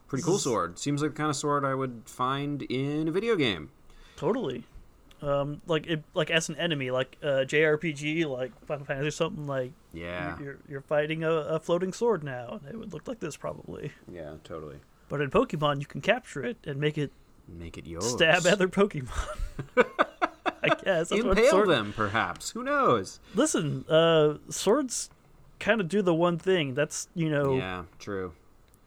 [0.06, 0.78] Pretty cool sword.
[0.78, 3.70] Seems like the kind of sword I would find in a video game.
[4.16, 4.64] totally.
[5.22, 9.46] Um, like it like as an enemy, like uh, JRPG, like Final Fantasy or something.
[9.46, 10.38] Like Yeah.
[10.38, 13.92] you're you're fighting a, a floating sword now, and it would look like this probably.
[14.12, 14.76] Yeah, totally.
[15.08, 17.10] But in Pokemon, you can capture it and make it
[17.48, 18.10] Make it yours.
[18.10, 19.10] stab other Pokemon.
[20.62, 22.50] I guess that's Impale sword- them, perhaps.
[22.50, 23.20] Who knows?
[23.34, 25.10] Listen, uh, swords
[25.60, 26.74] kind of do the one thing.
[26.74, 28.32] That's you know, Yeah, true.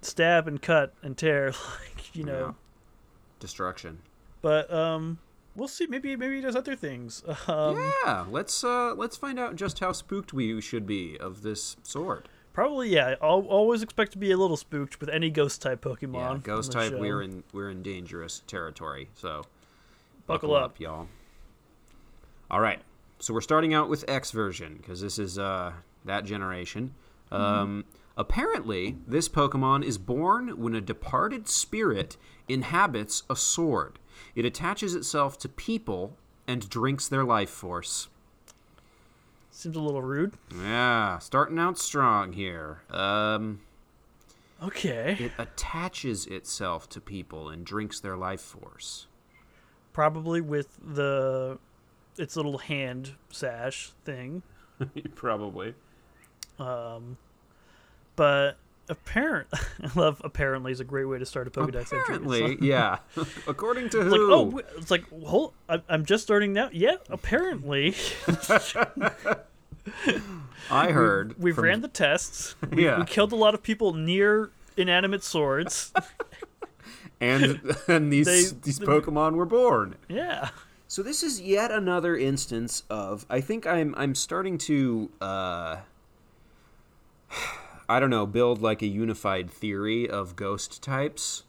[0.02, 1.52] stab and cut and tear.
[1.98, 2.56] Like you know,
[3.40, 4.00] destruction.
[4.42, 5.20] But um,
[5.58, 5.88] we'll see.
[5.88, 7.24] Maybe maybe he does other things.
[7.48, 11.78] Um, yeah, let's uh, let's find out just how spooked we should be of this
[11.84, 12.28] sword.
[12.54, 13.16] Probably yeah.
[13.22, 16.14] I'll always expect to be a little spooked with any ghost type Pokemon.
[16.14, 16.92] Yeah, ghost type.
[16.92, 17.00] show.
[17.00, 19.10] We're in we're in dangerous territory.
[19.16, 19.44] So
[20.26, 20.80] Buckle up.
[20.80, 21.08] y'all.
[22.52, 22.80] All right,
[23.20, 25.74] so we're starting out with X version because this is uh,
[26.06, 26.94] that generation.
[27.32, 27.86] Um,
[28.18, 32.18] apparently, this Pokemon is born when a departed spirit
[32.48, 34.00] inhabits a sword.
[34.36, 36.16] It attaches itself to people
[36.48, 38.08] and drinks their life force.
[39.52, 40.36] Seems a little rude.
[40.56, 42.84] Yeah, starting out strong here.
[42.92, 43.62] Um,
[44.62, 45.18] Okay.
[45.20, 49.08] it attaches itself to people and drinks their life force.
[49.94, 51.58] Probably with the
[52.18, 54.42] its little hand sash thing.
[55.16, 55.74] Probably.
[56.60, 57.18] Um,
[58.16, 58.58] but
[58.90, 61.98] apparent, I love apparently is a great way to start a Pokedex entry.
[62.00, 62.98] It's Apparently, like- yeah.
[63.48, 64.28] According to It's who?
[64.52, 66.70] like, oh, it's like, hold, I- I'm just starting now.
[66.72, 67.96] Yeah, apparently.
[70.70, 71.36] I heard.
[71.38, 72.56] We've from- ran the tests.
[72.72, 73.00] We, Yeah.
[73.00, 75.94] we killed a lot of people near inanimate swords.
[77.22, 79.96] and and these They- these Pokemon were born.
[80.08, 80.50] yeah.
[80.90, 85.78] So this is yet another instance of I think I'm I'm starting to uh
[87.90, 91.44] I don't know build like a unified theory of ghost types.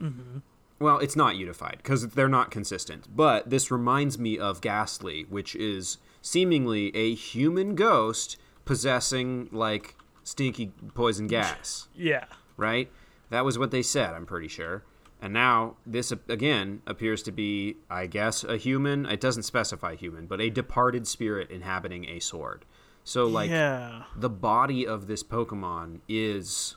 [0.00, 0.38] Mm-hmm.
[0.78, 3.06] Well, it's not unified because they're not consistent.
[3.14, 9.94] But this reminds me of Gastly, which is seemingly a human ghost possessing like
[10.24, 12.24] stinky poison gas Yeah.
[12.56, 12.90] right?
[13.30, 14.82] That was what they said, I'm pretty sure.
[15.20, 19.06] And now this again appears to be, I guess, a human.
[19.06, 22.64] It doesn't specify human, but a departed spirit inhabiting a sword.
[23.06, 24.02] So like yeah.
[24.16, 26.74] the body of this Pokemon is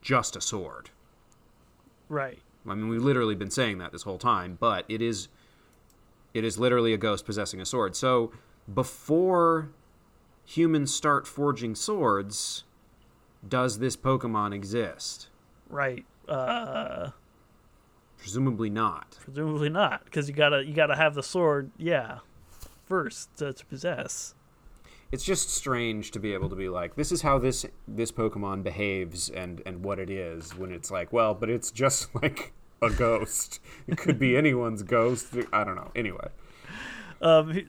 [0.00, 0.88] just a sword.
[2.08, 2.38] Right.
[2.66, 5.28] I mean, we've literally been saying that this whole time, but it is
[6.32, 7.94] it is literally a ghost possessing a sword.
[7.94, 8.32] So
[8.72, 9.68] before
[10.46, 12.64] humans start forging swords,
[13.46, 15.28] does this Pokemon exist?
[15.68, 16.06] Right.
[16.26, 17.10] Uh,
[18.16, 19.18] Presumably not.
[19.20, 21.70] presumably not, because you gotta you gotta have the sword.
[21.76, 22.20] Yeah.
[22.86, 24.34] First to, to possess.
[25.12, 28.62] It's just strange to be able to be like, this is how this this Pokemon
[28.62, 32.90] behaves and and what it is when it's like, well, but it's just like a
[32.90, 33.60] ghost.
[33.86, 35.28] It could be anyone's ghost.
[35.52, 35.90] I don't know.
[35.94, 36.28] Anyway,
[37.22, 37.68] Um,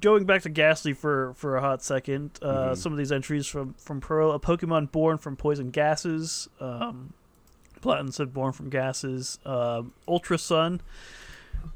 [0.00, 3.74] going back to Gastly for, for a hot second, uh, some of these entries from
[3.74, 6.48] from Pearl, a Pokemon born from poison gases.
[6.60, 7.12] Um,
[7.82, 9.38] Platin said born from gases.
[9.44, 10.80] Um, Ultra Sun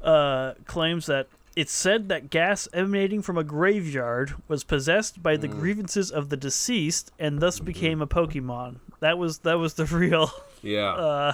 [0.01, 5.47] uh, claims that it's said that gas emanating from a graveyard was possessed by the
[5.47, 8.77] grievances of the deceased and thus became a Pokemon.
[9.01, 10.31] That was that was the real.
[10.61, 11.33] yeah, Uh,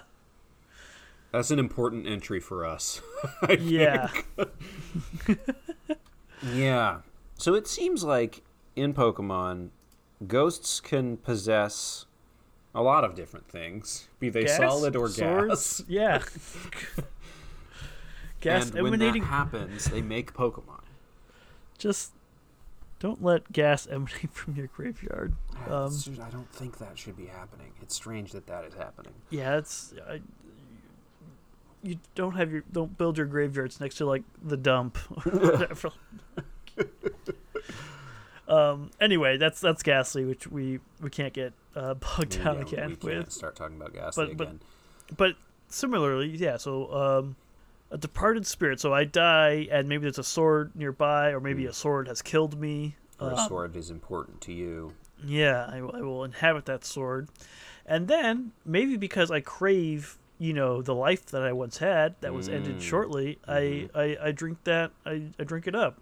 [1.32, 3.02] that's an important entry for us.
[3.60, 4.10] Yeah,
[6.54, 7.00] Yeah.
[7.36, 8.42] So it seems like
[8.76, 9.70] in Pokemon,
[10.28, 12.06] ghosts can possess
[12.74, 14.58] a lot of different things, be they Gas?
[14.58, 15.82] solid or Swords?
[15.82, 15.84] gas.
[15.88, 16.22] Yeah.
[18.50, 20.82] gas and when emanating that happens, they make Pokemon.
[21.78, 22.12] just
[23.00, 25.34] don't let gas emanate from your graveyard.
[25.70, 27.72] Um, just- I don't think that should be happening.
[27.82, 29.14] It's strange that that is happening.
[29.30, 30.22] yeah, it's I,
[31.84, 34.98] you don't have your don't build your graveyards next to like the dump.
[38.48, 38.90] um.
[39.00, 42.96] Anyway, that's that's Gastly, which we we can't get uh, bogged down Yeah, again we
[42.96, 43.32] can't with.
[43.32, 44.60] start talking about Gastly But- but- again.
[45.16, 45.36] But
[45.70, 46.58] similarly, yeah.
[46.58, 47.36] So um,
[47.92, 48.80] a departed spirit.
[48.80, 52.60] So I die, and maybe there's a sword nearby, or maybe a sword has killed
[52.60, 52.96] me.
[53.20, 54.94] or a Um, sword is important to you.
[55.24, 57.30] Yeah, I, I will inhabit that sword.
[57.86, 62.34] And then, maybe because I crave, you know, the life that I once had that
[62.34, 65.98] was ended Mm, shortly, I, I, I drink that, I, I drink it up.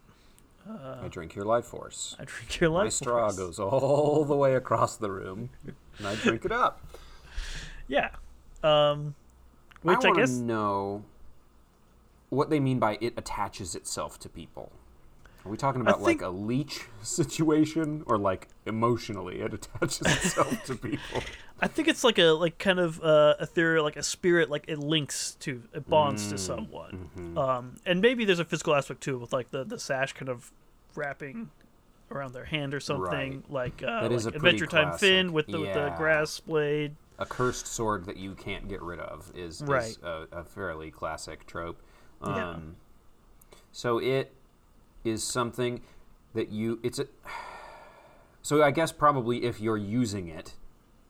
[0.68, 2.16] I drink your life force.
[2.20, 2.86] I drink your life.
[2.86, 3.38] My straw force.
[3.38, 5.52] goes all the way across the room,
[6.00, 6.82] and I drink it up.
[7.88, 8.10] Yeah.
[8.64, 9.14] Um,
[9.84, 10.32] which I, wanna guess.
[10.32, 11.04] know
[12.36, 14.72] what they mean by it attaches itself to people.
[15.46, 20.64] Are we talking about think- like a leech situation, or like emotionally it attaches itself
[20.66, 21.22] to people?
[21.62, 24.80] I think it's like a like kind of uh, ethereal, like a spirit, like it
[24.80, 27.10] links to, it bonds Mm, to someone.
[27.18, 27.38] mm-hmm.
[27.38, 30.52] Um, and maybe there's a physical aspect too, with like the the sash kind of
[30.96, 31.50] wrapping
[32.12, 35.74] around their hand or something, like uh, is like Adventure Time Finn with the, with
[35.74, 36.96] the grass blade.
[37.20, 39.98] A cursed sword that you can't get rid of is, is Right.
[40.04, 41.82] a, a fairly classic trope.
[42.22, 42.58] Um, Yeah.
[43.72, 44.34] So it
[45.04, 45.82] is something
[46.34, 46.80] that you.
[46.84, 47.08] It's a.
[48.42, 50.54] So I guess probably if you're using it,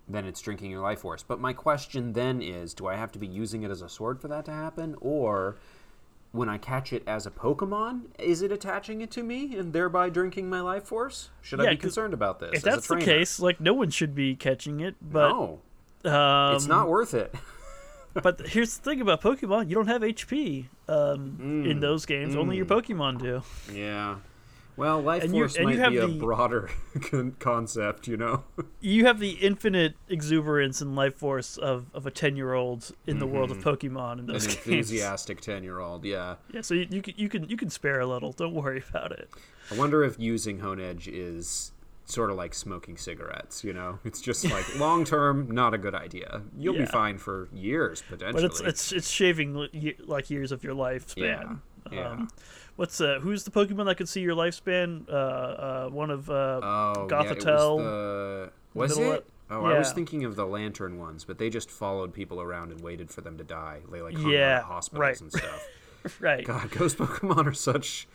[0.08, 1.22] then it's drinking your life force.
[1.22, 4.22] But my question then is do I have to be using it as a sword
[4.22, 4.96] for that to happen?
[5.02, 5.58] Or
[6.32, 10.10] when I catch it as a Pokemon, is it attaching it to me and thereby
[10.10, 11.30] drinking my life force?
[11.42, 12.52] Should I be concerned about this?
[12.54, 14.96] If that's the case, like no one should be catching it.
[15.02, 15.60] But no,
[16.10, 17.36] um, it's not worth it.
[18.24, 21.70] But here's the thing about Pokemon: you don't have HP um, Mm.
[21.70, 22.36] in those games.
[22.36, 23.44] Only your Pokemon do.
[23.74, 24.16] yeah.
[24.78, 26.70] Well, life And you- force you might have be a the- broader
[27.40, 28.44] concept, you know.
[28.82, 33.20] You have the infinite exuberance and life force of, of a ten year old in
[33.20, 34.36] the world of Pokemon in Mm-hmm.
[34.36, 34.56] An games.
[34.58, 36.36] enthusiastic ten-year-old, yeah.
[36.54, 38.32] Yeah, so you, you can you can you can spare a little.
[38.34, 39.30] Don't worry about it.
[39.72, 41.72] I wonder if using Honedge is
[42.06, 44.00] sort of like smoking cigarettes, you know?
[44.04, 46.42] It's just like long term, not a good idea.
[46.58, 48.44] You'll be fine for years potentially.
[48.44, 49.68] But it's it's it's shaving
[50.06, 51.60] like years of your lifespan.
[51.92, 52.10] Yeah, yeah.
[52.10, 52.30] Um,
[52.76, 55.10] what's uh who's the Pokemon that could see your lifespan?
[55.10, 59.26] Uh, uh one of uh oh, yeah, was the was it?
[59.50, 62.82] Oh, I was thinking of the lantern ones, but they just followed people around and
[62.82, 63.82] waited for them to die.
[63.92, 65.22] They like hung Yeah, hospitals right.
[65.22, 65.68] and stuff.
[66.20, 66.44] right.
[66.44, 68.08] God, ghost Pokemon are such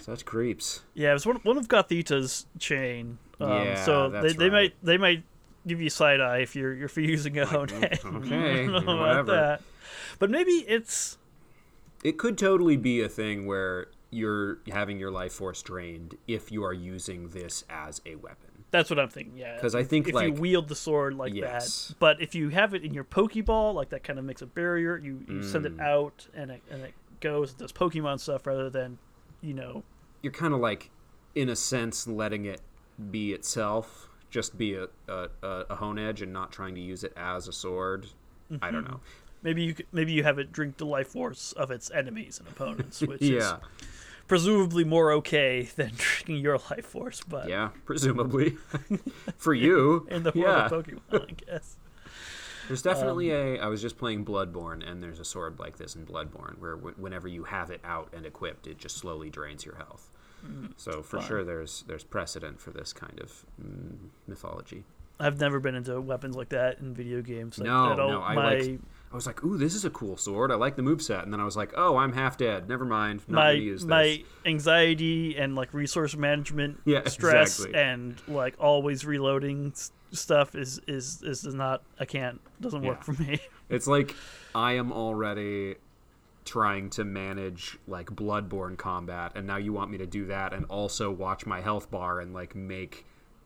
[0.00, 0.82] such creeps.
[0.94, 3.18] Yeah, it was one, one of Gothita's chain.
[3.40, 4.52] Um, Yeah, so they, that's they right.
[4.52, 5.22] might they might
[5.66, 8.78] give you side eye if you're if you're using a mm, okay, I don't know
[8.78, 9.32] about whatever.
[9.32, 9.62] that.
[10.18, 11.18] But maybe it's
[12.04, 16.64] It could totally be a thing where you're having your life force drained if you
[16.64, 18.64] are using this as a weapon.
[18.72, 19.36] that's what I'm thinking.
[19.36, 21.88] Yeah, because I think, if like- you wield the sword like Yes.
[21.88, 24.46] that, but if you have it in your Pokeball, like that kind of makes a
[24.46, 24.96] barrier.
[24.96, 25.74] You, you send Mm.
[25.74, 28.98] it out and it and it goes does Pokemon stuff rather than
[29.40, 29.82] you know
[30.22, 30.90] You're kind of like,
[31.34, 32.60] in a sense, letting it
[33.10, 37.48] be itself, just be a, a, a, Honedge and not trying to use it as
[37.48, 38.06] a sword.
[38.62, 38.92] I don't mm-hmm.
[38.92, 39.00] know.
[39.42, 43.00] maybe you maybe you have it drink the life force of its enemies and opponents,
[43.00, 43.44] which is
[44.26, 47.20] presumably more okay than drinking your life force.
[47.26, 48.56] But yeah, presumably.
[49.36, 50.66] For you, in the world yeah.
[50.66, 51.76] of Pokemon, I guess.
[52.70, 53.58] There's definitely a.
[53.60, 56.94] I was just playing Bloodborne, and there's a sword like this in Bloodborne, where w-
[56.96, 60.10] whenever you have it out and equipped, it just slowly drains your health.
[60.76, 61.26] So for fun.
[61.28, 64.84] sure, there's there's precedent for this kind of mm, mythology.
[65.18, 67.58] I've never been into weapons like that in video games.
[67.58, 68.08] Like, No, at all.
[68.08, 68.80] no, I my like-
[69.12, 70.50] I was like, "Ooh, this is a cool sword.
[70.50, 72.68] I like the move set." And then I was like, "Oh, I'm half dead.
[72.68, 73.20] Never mind.
[73.28, 77.78] Not my gonna use this." my this." anxiety and like resource management Yeah, stress exactly.
[77.80, 79.74] and like always reloading
[80.12, 83.02] stuff is is is not I can't doesn't work Yeah.
[83.14, 83.38] for me.
[83.68, 84.16] It's like
[84.54, 85.76] I am already
[86.44, 90.64] trying to manage like bloodborne combat and now you want me to do that and
[90.66, 93.04] also watch my health bar and like make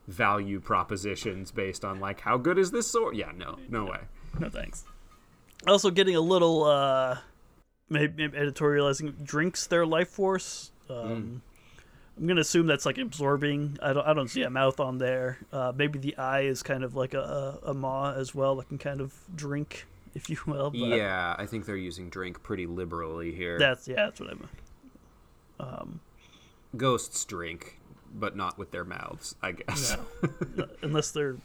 [0.09, 4.01] value propositions based on like how good is this sword yeah no no way
[4.39, 4.85] no thanks.
[5.67, 7.19] Also getting a little uh
[7.91, 10.73] maybe, maybe editorializing drinks their life force.
[10.89, 11.41] Um Mm.
[12.17, 13.79] I'm gonna assume that's like absorbing.
[13.83, 14.07] I don't.
[14.07, 15.39] I don't see a mouth on there.
[15.53, 18.69] Uh, maybe the eye is kind of like a, a, a maw as well that
[18.69, 20.71] can kind of drink, if you will.
[20.71, 23.97] But yeah i think they're using drink pretty liberally here That's yeah.
[23.97, 24.49] That's what I'm.
[25.61, 26.01] Um,
[26.77, 27.79] ghosts drink
[28.13, 29.97] but not with their mouths i guess
[30.57, 31.37] no, unless they're.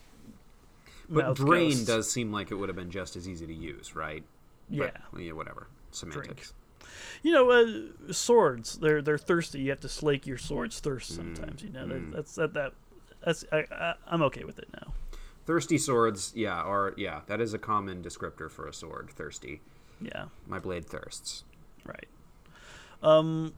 [1.10, 1.86] but drain ghosts.
[1.86, 4.24] does seem like it would have been just as easy to use right
[4.70, 6.54] Yeah, but, yeah whatever semantics
[7.24, 8.78] you know, uh, swords.
[8.78, 9.60] They're they're thirsty.
[9.62, 11.64] You have to slake your sword's thirst Mm, sometimes.
[11.64, 12.74] You know, that, that's that that.
[13.26, 14.94] That's I, I I'm okay with it now.
[15.46, 19.60] thirsty swords yeah are yeah that is a common descriptor for a sword thirsty
[20.00, 20.26] Yeah.
[20.48, 21.44] my blade thirsts
[21.86, 22.08] Right.
[23.04, 23.54] Um,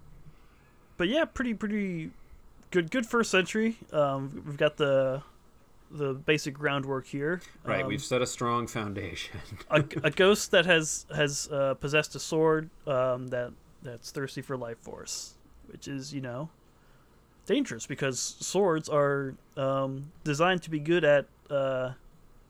[0.98, 2.12] but yeah, pretty pretty
[2.72, 3.78] good good first century.
[3.92, 5.22] Um, we've got the
[5.94, 7.42] the basic groundwork here.
[7.64, 9.40] Right, Um, we've set a strong foundation.
[9.70, 13.52] a, a ghost that has has uh, possessed a sword um, that
[13.84, 15.36] that's thirsty for life force,
[15.68, 16.50] which is you know
[17.46, 21.92] dangerous because swords are um, designed to be good at uh,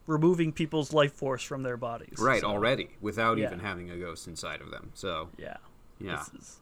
[0.06, 2.16] removing people's life force from their bodies.
[2.20, 3.48] right, So, already, without yeah.
[3.48, 4.92] even having a ghost inside of them.
[4.94, 5.58] So, Yeah.
[6.00, 6.18] yeah.
[6.18, 6.60] This is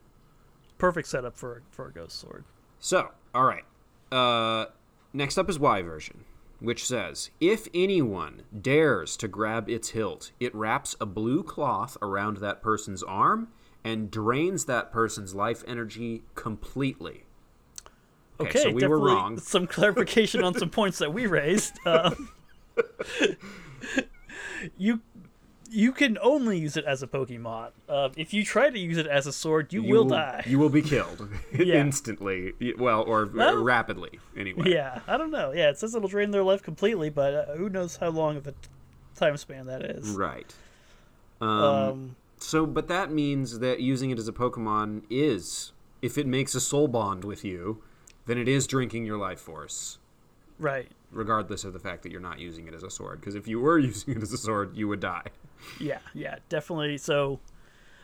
[0.77, 2.45] perfect setup for for a ghost sword.
[2.79, 3.65] So, all right.
[4.11, 4.67] Uh,
[5.13, 6.23] next up is Y version,
[6.59, 12.37] which says if anyone dares to grab its hilt, it wraps a blue cloth around
[12.37, 13.49] that person's arm
[13.83, 17.23] and drains that person's life energy completely.
[18.41, 19.37] Okay, so we were wrong.
[19.39, 21.77] Some clarification on some points that we raised.
[21.85, 22.29] Um,
[24.77, 25.01] you
[25.69, 27.69] you can only use it as a Pokemon.
[27.87, 30.43] Uh, if you try to use it as a sword, you, will die.
[30.47, 31.75] You will be killed Yeah.
[31.81, 32.53] instantly.
[32.77, 34.71] Well, or Well- rapidly, anyway.
[34.71, 35.51] yeah, I don't know.
[35.51, 38.47] Yeah, it says it'll drain their life completely, but uh, who knows how long of
[38.47, 38.53] a
[39.15, 40.09] time span that is.
[40.11, 40.53] Right.
[41.41, 46.25] Um, Um, so, but that means that using it as a Pokemon is, if it
[46.25, 47.81] makes a soul bond with you,
[48.25, 49.97] then it is drinking your life force.
[50.57, 50.89] Right.
[51.11, 53.19] Regardless of the fact that you're not using it as a sword.
[53.19, 55.27] Because if you were using it as a sword, you would die.
[55.79, 56.97] Yeah, yeah, definitely.
[56.97, 57.39] So,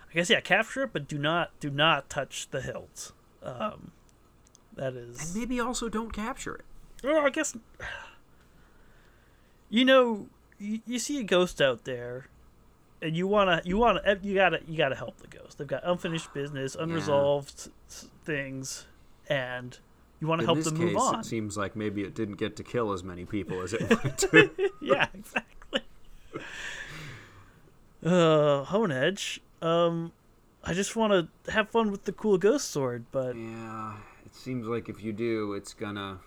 [0.10, 3.12] I guess yeah, capture it, but do not do not touch the hilt.
[3.44, 3.92] Um,
[4.76, 6.66] that And maybe also don't capture it.
[7.04, 7.56] Well, I guess.
[9.70, 10.28] You know,
[10.60, 12.28] you, you see a ghost out there,
[13.02, 15.58] and you wanna you wanna eh, you gotta you gotta help the ghost.
[15.58, 18.86] They've got unfinished business, unresolved s things,
[19.28, 19.78] and
[20.26, 21.20] you want to help this them case, move on.
[21.20, 24.18] it seems like maybe it didn't get to kill as many people as it wanted
[24.18, 24.50] to.
[24.82, 25.82] yeah, exactly.
[28.04, 29.40] Uh, Honedge.
[29.62, 30.12] Um,
[30.64, 31.14] I just want
[31.46, 33.94] to have fun with the cool ghost sword, but yeah,
[34.26, 36.20] it seems like if you do, it's gonna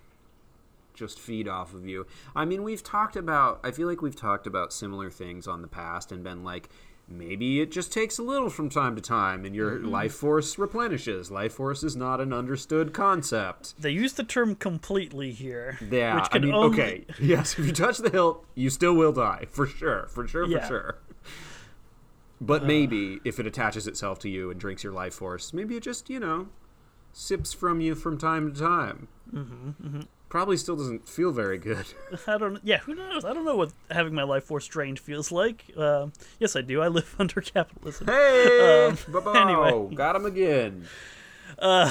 [0.95, 2.07] just feed off of you.
[2.35, 3.61] I mean, we've talked about.
[3.65, 6.69] I feel like we've talked about similar things on the past and been like.
[7.11, 9.89] Maybe it just takes a little from time to time, and your Mm-hmm.
[9.89, 11.31] life force replenishes.
[11.31, 13.75] Life force is not an understood concept.
[13.81, 15.79] they use the term completely here.
[15.91, 17.59] Yeah, which I mean, only, okay, yes.
[17.59, 20.59] If you touch the hilt, you still will die for sure, for sure, for Yeah.
[20.59, 20.69] Uh.
[20.69, 20.99] sure.
[22.41, 25.83] But maybe if it attaches itself to you and drinks your life force, maybe it
[25.83, 26.49] just you know
[27.13, 29.09] sips from you from time to time.
[29.35, 31.87] Mm-hmm, Probably still doesn't feel very good.
[32.27, 32.59] I don't.
[32.63, 33.25] Yeah, who knows?
[33.25, 35.65] I don't know what having my life force drained feels like.
[35.77, 36.83] Um, yes, I do.
[36.83, 38.07] I live under capitalism.
[38.09, 38.99] Hey, Um,
[39.37, 39.95] anyway.
[39.95, 40.85] got him again.
[41.59, 41.91] Uh,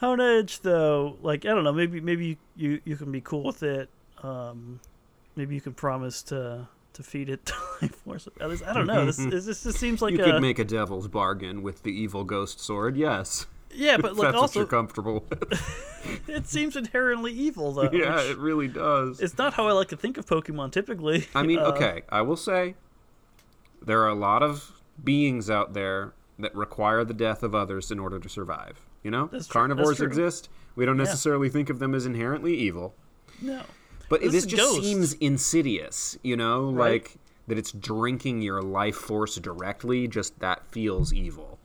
[0.00, 1.72] Honedge, though, like I don't know.
[1.72, 3.88] Maybe maybe you you can be cool with it.
[4.22, 4.80] Um,
[5.36, 7.50] maybe you can promise to to feed it
[7.82, 8.28] life force.
[8.40, 9.06] I don't know.
[9.06, 11.90] This this, this just seems like you a could make a devil's bargain with the
[11.90, 12.96] evil ghost sword.
[12.96, 15.24] Yes, yeah, but like also you're comfortable
[16.28, 17.90] it seems inherently evil though.
[17.92, 19.20] yeah, it really does.
[19.20, 21.26] it's not how I like to think of Pokemon typically.
[21.34, 22.74] I mean, Uh, okay, I will say
[23.82, 27.98] there are a lot of beings out there that require the death of others in
[27.98, 28.78] order to survive.
[29.02, 30.48] You know, carnivores exist.
[30.74, 31.04] We don't Yeah.
[31.04, 32.94] necessarily think of them as inherently evil,
[33.40, 33.62] No.
[34.08, 34.82] but This this, just ghosts.
[34.84, 36.18] seems insidious.
[36.22, 37.02] You know, Right.
[37.02, 40.08] like that it's drinking your life force directly.
[40.08, 41.58] Just that feels evil.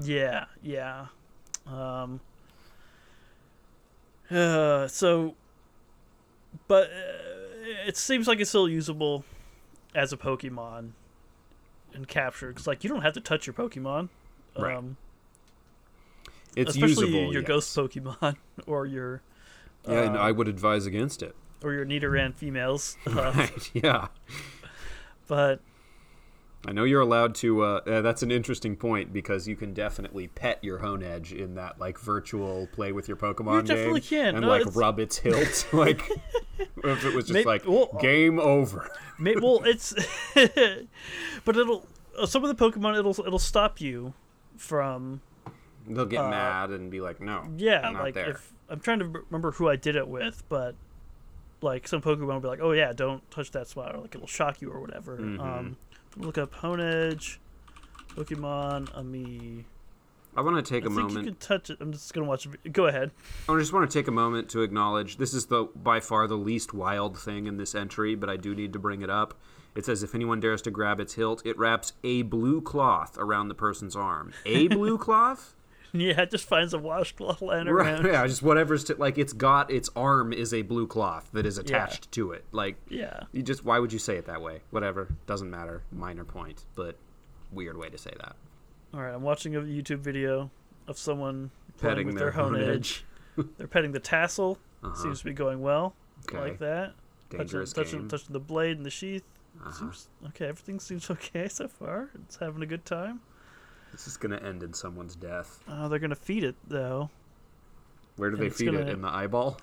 [0.00, 1.06] Yeah, yeah.
[1.66, 2.20] Um,
[4.30, 5.34] uh, so,
[6.68, 9.24] but uh, it seems like it's still usable
[9.94, 10.90] as a Pokemon
[11.94, 14.08] and capture because, like, you don't have to touch your Pokemon.
[14.58, 14.76] Right.
[14.76, 14.96] Um,
[16.56, 17.32] It's especially usable.
[17.32, 17.48] your yes.
[17.48, 19.22] ghost Pokemon or your
[19.88, 21.34] Yeah, and uh, I would advise against it.
[21.62, 22.96] or your Nidoran females.
[23.06, 23.70] Uh, Right?
[23.74, 24.08] Yeah.
[25.26, 25.60] but
[26.64, 27.62] I know you're allowed to.
[27.62, 31.78] Uh, uh, that's an interesting point because you can definitely pet your Honedge in that
[31.78, 34.34] like virtual play with your Pokemon You definitely game can.
[34.36, 35.66] and No, like it's- rub its hilt.
[35.72, 36.02] like
[36.58, 38.90] if it was just Maybe- like well, game over.
[39.18, 39.94] May, well, it's,
[41.44, 41.86] but it'll
[42.18, 44.14] uh, some of the Pokemon it'll it'll stop you
[44.56, 45.20] from
[45.88, 48.98] They'll get uh, mad and be like, "No, yeah not like there." if I'm trying
[48.98, 50.74] to remember who I did it with, but
[51.62, 54.26] like some Pokemon will be like, oh yeah, don't touch that spot, or like it'll
[54.26, 55.16] shock you or whatever.
[55.18, 55.40] Mhm.
[55.40, 55.76] Um,
[56.16, 57.38] look up Honedge,
[58.14, 59.64] Pokemon-Amie.
[60.36, 61.26] I want to take I a think moment.
[61.26, 61.78] you can touch it.
[61.80, 62.44] I'm just gonna watch.
[62.44, 63.10] vi- Go ahead.
[63.48, 66.36] I just want to take a moment to acknowledge this is the by far the
[66.36, 69.32] least wild thing in this entry, but I do need to bring it up.
[69.74, 73.48] It says if anyone dares to grab its hilt, it wraps a blue cloth around
[73.48, 74.32] the person's arm.
[74.44, 75.54] A blue cloth?
[76.00, 77.86] Yeah, it just finds a washcloth lying Right.
[77.94, 78.06] around.
[78.06, 81.58] Yeah, just whatever's to, like it's got its arm is a blue cloth that is
[81.58, 82.44] attached to it.
[82.52, 83.24] Like Yeah.
[83.32, 84.60] you just why would you say it that way?
[84.70, 85.82] Whatever, doesn't matter.
[85.92, 86.96] Minor point, but
[87.52, 88.36] weird way to say that.
[88.94, 90.50] All right, I'm watching a YouTube video
[90.86, 93.02] of someone Petting with their their, hone Honedge.
[93.58, 94.58] They're petting the tassel.
[94.82, 94.94] Uh-huh.
[94.94, 95.94] Seems to be going well.
[96.28, 96.38] Okay.
[96.38, 96.94] Like that.
[97.28, 98.08] Dangerous touching, touching, game.
[98.08, 99.24] touching the blade and the sheath.
[99.60, 99.72] Uh-huh.
[99.72, 100.46] Seems okay.
[100.46, 102.10] Everything seems okay so far.
[102.24, 103.20] It's having a good time.
[103.96, 105.58] This is gonna end in someone's death.
[105.66, 107.08] Uh, they're gonna feed it though.
[108.16, 108.72] Where do And they feed it?
[108.72, 109.58] gonna- In the eyeball?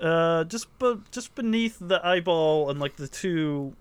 [0.00, 3.74] Uh, just be- just beneath the eyeball and like the two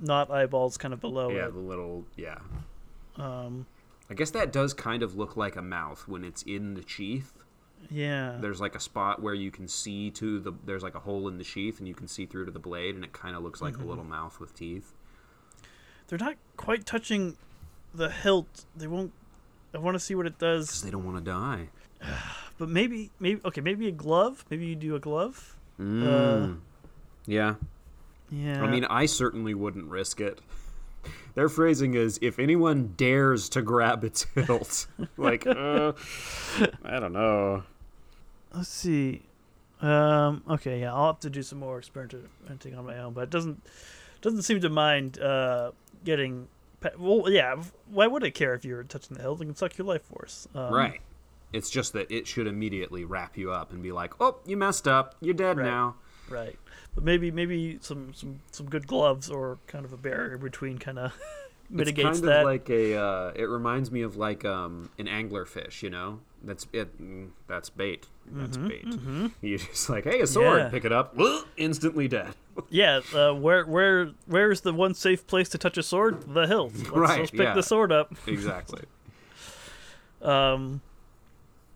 [0.00, 1.52] not eyeballs kind of below yeah, it.
[1.52, 2.38] the little yeah.
[3.16, 3.66] Um,
[4.10, 7.32] I guess that does kind of look like a mouth when it's in the sheath.
[7.90, 8.38] yeah.
[8.40, 11.36] There's like a spot where you can see to the there's like a hole in
[11.36, 13.60] the sheath and you can see through to the blade and it kind of looks
[13.60, 13.82] like Mm-hmm.
[13.84, 14.92] a little mouth with teeth.
[16.08, 17.36] They're not quite touching
[17.94, 18.64] the hilt.
[18.76, 19.12] They won't.
[19.74, 20.82] I want to see what it does.
[20.82, 21.68] they don't want to die.
[22.58, 24.44] But maybe, maybe okay, maybe a glove.
[24.48, 25.56] Maybe you do a glove.
[25.80, 26.58] Mm.
[27.26, 27.54] yeah.
[28.30, 28.62] Yeah.
[28.62, 30.40] I mean, I certainly wouldn't risk it.
[31.34, 34.86] Their phrasing is if anyone dares to grab its hilt.
[35.16, 35.92] like, uh,
[36.84, 37.64] I don't know.
[38.54, 39.22] let's see.
[39.80, 43.30] Um, okay, yeah, I'll have to do some more experimenting on my own, but it
[43.30, 43.60] doesn't
[44.20, 45.72] doesn't seem to mind uh,
[46.04, 46.46] getting.
[46.98, 47.56] Well, yeah.
[47.90, 49.40] Why would it care if you're touching the hilt?
[49.40, 50.48] It can suck your life force.
[50.54, 51.00] Um, right.
[51.52, 54.88] It's just that it should immediately wrap you up and be like, "Oh, you messed
[54.88, 55.16] up.
[55.20, 55.66] You're dead Right.
[55.66, 55.96] now."
[56.30, 56.58] Right.
[56.94, 60.98] But maybe maybe some some some good gloves or kind of a barrier between kind
[60.98, 61.12] of
[61.68, 62.38] mitigates it's kind that.
[62.40, 62.96] of like a.
[62.96, 65.82] Uh, it reminds me of like um, an anglerfish.
[65.82, 66.98] You know, that's it.
[67.00, 68.06] mm, That's bait.
[68.26, 68.86] That's bait.
[69.42, 70.46] You just like, hey, a sword.
[70.46, 70.70] Mm-hmm, Yeah.
[70.70, 71.18] Pick it up.
[71.58, 72.34] Instantly dead.
[72.70, 73.00] Yeah.
[73.14, 76.22] Uh, where where where's the one safe place to touch a sword?
[76.34, 76.74] The hilt.
[76.74, 77.54] Let's, Right, let's pick yeah.
[77.54, 78.14] the sword up.
[78.26, 78.82] exactly.
[80.20, 80.80] Um,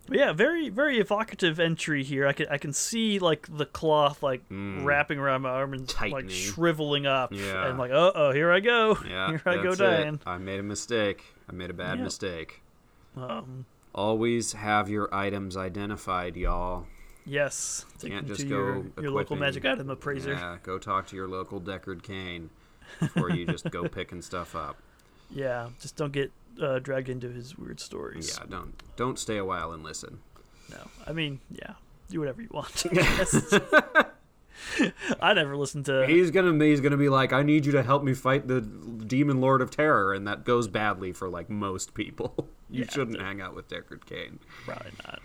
[0.09, 2.25] yeah, very very evocative entry here.
[2.25, 6.27] I can I can see like the cloth like wrapping around my arm and like
[6.27, 6.31] Mm.
[6.31, 7.33] Shriveling up.
[7.33, 7.67] Yeah.
[7.67, 8.97] And like, uh oh, here I go.
[9.07, 9.31] Yeah.
[9.31, 9.83] here I go that's it.
[9.83, 10.19] dying.
[10.25, 11.25] I made a mistake.
[11.49, 12.03] I made a bad Yeah.
[12.05, 12.61] mistake.
[13.17, 16.85] Um, Always have your items identified, y'all.
[17.27, 17.85] Yes.
[17.99, 20.31] Take Can't just to go your, your local magic item appraiser.
[20.33, 22.49] Yeah, go talk to your local Deckard Cain
[22.99, 24.77] before you just go picking stuff up.
[25.29, 28.37] Yeah, just don't get uh, dragged into his weird stories.
[28.39, 30.19] Yeah, don't don't stay a while and listen.
[30.71, 31.73] No, I mean, yeah,
[32.09, 32.85] do whatever you want.
[35.21, 36.07] I never listened to.
[36.07, 39.41] He's gonna he's gonna be like, I need you to help me fight the demon
[39.41, 42.47] lord of terror, and that goes badly for like most people.
[42.69, 44.39] you Yeah, shouldn't hang out with Deckard Cain.
[44.65, 45.21] Probably not.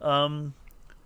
[0.00, 0.54] Um,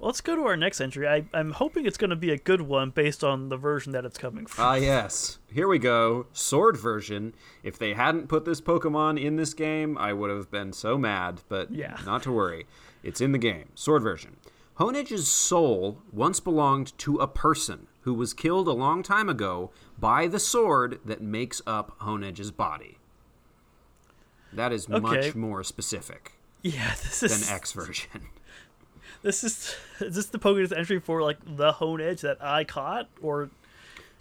[0.00, 1.06] let's go to our next entry.
[1.06, 4.04] I, I'm hoping it's going to be a good one based on the version that
[4.04, 4.64] it's coming from.
[4.64, 5.38] Ah, yes.
[5.52, 6.26] Here we go.
[6.32, 7.34] Sword version.
[7.62, 11.42] If they hadn't put this Pokemon in this game, I would have been so mad,
[11.48, 11.98] but Yeah.
[12.06, 12.66] not to worry.
[13.02, 13.68] It's in the game.
[13.74, 14.36] Sword version.
[14.78, 20.26] Honedge's soul once belonged to a person who was killed a long time ago by
[20.26, 22.96] the sword that makes up Honedge's body.
[24.52, 24.98] That is Okay.
[25.00, 26.32] much more specific
[26.62, 28.08] yeah, this than is X version.
[29.22, 33.50] this is is this the Pokedex entry for like the Honedge that I caught, or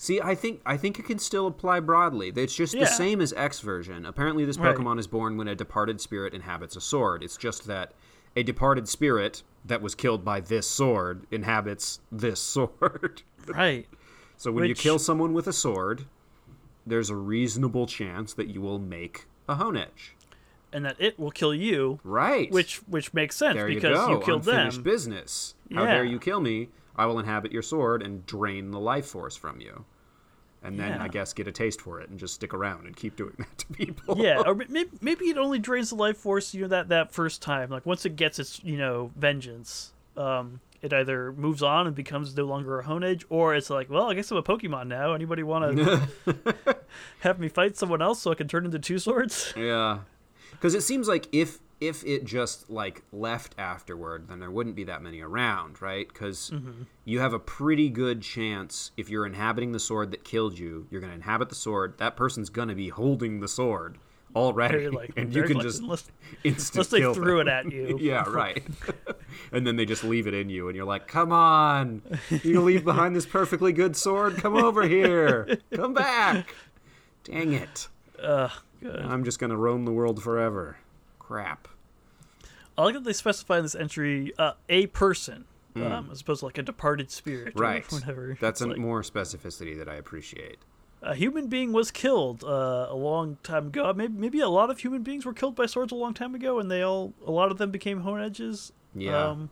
[0.01, 2.31] See, I think I think it can still apply broadly.
[2.33, 2.81] It's just Yeah.
[2.81, 4.05] the same as X version.
[4.05, 4.73] Apparently, this Right.
[4.75, 7.21] Pokemon is born when a departed spirit inhabits a sword.
[7.21, 7.91] It's just that
[8.35, 13.23] a departed spirit that was killed by this sword inhabits this sword.
[13.47, 13.87] right?
[14.37, 16.05] so when you kill someone with a sword,
[16.87, 20.11] there's a reasonable chance that you will make a Honedge.
[20.72, 22.51] And that it will kill you, Right.
[22.51, 24.11] which which makes sense there you because go.
[24.11, 24.84] you killed Unfinished them.
[24.84, 25.55] business.
[25.74, 26.70] How dare you kill me?
[26.95, 29.86] I will inhabit your sword and drain the life force from you.
[30.61, 31.03] And then Yeah.
[31.03, 33.57] I guess get a taste for it and just stick around and keep doing that
[33.59, 34.17] to people.
[34.20, 37.41] yeah, or maybe, maybe it only drains the life force you know that that first
[37.41, 37.70] time.
[37.70, 42.36] Like once it gets its you know vengeance, um, it either moves on and becomes
[42.38, 45.13] no longer a Honedge, or it's like, well, I guess I'm a Pokemon now.
[45.13, 46.78] Anybody want to
[47.20, 49.53] have me fight someone else so I can turn into two swords?
[49.57, 49.99] Yeah.
[50.60, 54.84] Because it seems like if if it just like left afterward, then there wouldn't be
[54.84, 56.05] that many around, right?
[56.07, 56.84] Because Mm-hmm.
[57.05, 60.99] you have a pretty good chance if you're inhabiting the sword that killed you, you're
[60.99, 61.97] going to inhabit the sword.
[61.97, 63.97] That person's going to be holding the sword
[64.36, 66.12] already, likely, and you can likely, just unless,
[66.43, 67.47] unless they threw them.
[67.47, 67.97] it at you.
[68.01, 68.62] yeah, right.
[69.53, 72.01] and then they just leave it in you, and you're like, "Come on,
[72.43, 74.36] you leave behind this perfectly good sword.
[74.36, 75.57] Come over here.
[75.74, 76.53] Come back.
[77.24, 77.88] Dang it!
[78.22, 78.51] Ugh,
[78.82, 78.99] good.
[79.01, 80.77] I'm just gonna roam the world forever.
[81.19, 81.67] Crap.
[82.77, 86.45] I like that they specify in this entry uh, a person, um, as opposed to
[86.45, 87.61] like a departed spirit, or Mm.
[87.61, 87.91] Right.
[87.91, 88.38] Whatever.
[88.39, 90.57] That's a like, more specificity that I appreciate.
[91.01, 93.93] a human being was killed uh, a long time ago.
[93.93, 96.59] Maybe maybe a lot of human beings were killed by swords a long time ago,
[96.59, 98.71] and they all a lot of them became Honedges.
[98.95, 99.27] Yeah.
[99.27, 99.49] um,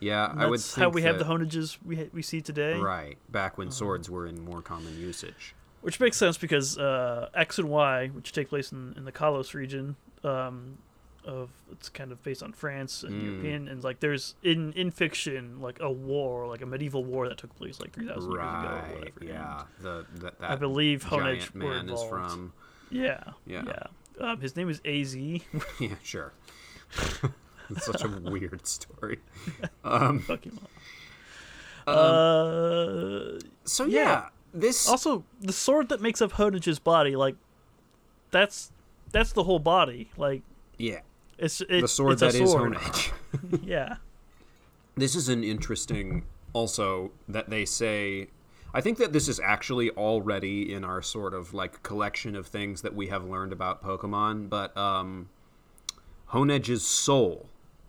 [0.00, 2.74] Yeah, I would that's how we have the that- edges we ha- we see today.
[2.78, 5.54] Right, back when swords were in more common usage.
[5.82, 9.52] Which makes sense because uh, X and Y, which take place in, in the Kalos
[9.52, 10.78] region, um,
[11.24, 13.24] of it's kind of based on France and Mm.
[13.24, 17.36] European, and like there's in in fiction like a war, like a medieval war that
[17.38, 18.94] took place like three thousand years ago, or Right.
[18.94, 19.24] whatever.
[19.24, 19.62] Yeah.
[19.80, 22.52] The that, that I believe Honedge man is from.
[22.90, 23.62] Yeah, Yeah.
[23.66, 23.82] yeah.
[24.20, 25.16] Um, his name is Az.
[25.80, 26.32] Yeah, sure.
[27.70, 29.18] it's such a weird story.
[29.84, 30.68] Um, Pokemon.
[31.86, 34.00] uh, so Yeah.
[34.00, 37.36] yeah, this also, the sword that makes up Honedge's body, like
[38.30, 38.72] that's
[39.10, 40.10] that's the whole body.
[40.16, 40.42] Like
[40.78, 41.00] yeah,
[41.38, 42.74] it's it, the sword it's a that is sword.
[42.74, 43.12] Honedge.
[43.62, 43.96] yeah.
[44.96, 48.28] this is an interesting also that they say
[48.74, 52.82] I think that this is actually already in our sort of like collection of things
[52.82, 55.28] that we have learned about Pokemon, but um
[56.26, 57.46] Honedge's soul.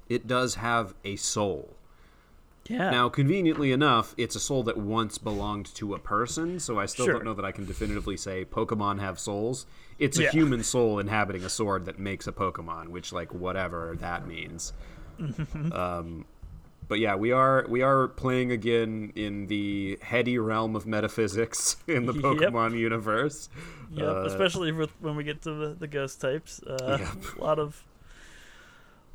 [0.09, 1.75] It does have a soul.
[2.69, 2.91] Yeah.
[2.91, 7.05] Now, conveniently enough, it's a soul that once belonged to a person, so I still
[7.05, 7.15] Sure.
[7.15, 9.65] don't know that I can definitively say Pokemon have souls.
[9.99, 10.31] It's a Yeah.
[10.31, 14.71] human soul inhabiting a sword that makes a Pokemon, which like whatever that means.
[15.71, 16.25] um,
[16.87, 22.05] but yeah, we are we are playing again in the heady realm of metaphysics in
[22.05, 22.23] the Yep.
[22.23, 23.49] Pokemon universe.
[23.91, 26.61] Yep, Uh, especially with, when we get to the, the ghost types.
[26.63, 27.09] Uh, Yep.
[27.39, 27.83] A lot of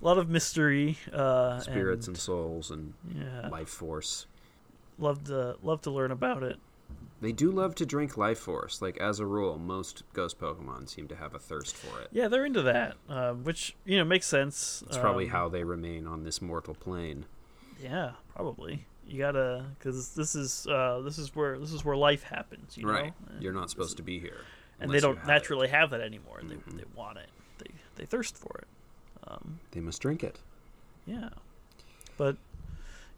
[0.00, 0.98] a lot of mystery.
[1.12, 4.26] Uh, Spirits and, and souls and yeah, life force.
[4.98, 6.56] love to love to learn about it.
[7.20, 8.80] They do love to drink life force.
[8.80, 12.08] Like as a rule, most ghost Pokemon seem to have a thirst for it.
[12.12, 14.84] Yeah, they're into that, uh, which you know makes sense.
[14.86, 17.26] It's probably Um, how they remain on this mortal plane.
[17.82, 18.86] Yeah, probably.
[19.06, 22.76] You gotta, because this is uh, this is where this is where life happens.
[22.76, 23.06] You Right.
[23.28, 23.36] know?
[23.40, 24.40] You're not supposed to be here.
[24.80, 25.32] and they don't have it.
[25.32, 26.40] naturally have that anymore.
[26.40, 26.48] Mhm.
[26.50, 27.28] They they want it.
[27.58, 28.68] They they thirst for it.
[29.28, 30.38] Um, They must drink it.
[31.06, 31.28] yeah,
[32.16, 32.36] but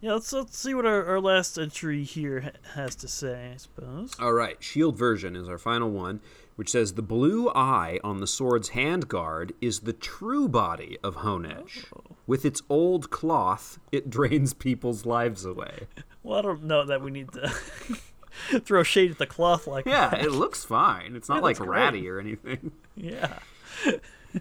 [0.01, 2.49] yeah, let's let's see what our, our last entry here ha-
[2.81, 3.51] has to say.
[3.53, 4.13] I suppose.
[4.19, 6.19] All right, shield version is our final one,
[6.55, 11.17] which says the blue eye on the sword's hand guard is the true body of
[11.17, 11.85] Honedge.
[11.95, 12.15] Oh.
[12.27, 15.87] With its old cloth, it drains people's lives away.
[16.23, 17.47] Well, I don't know that we need to
[18.59, 20.21] throw shade at the cloth like Yeah, that.
[20.23, 21.15] it looks fine.
[21.15, 21.79] It's not Yeah, like that's great.
[21.79, 22.71] ratty or anything.
[22.95, 23.39] Yeah.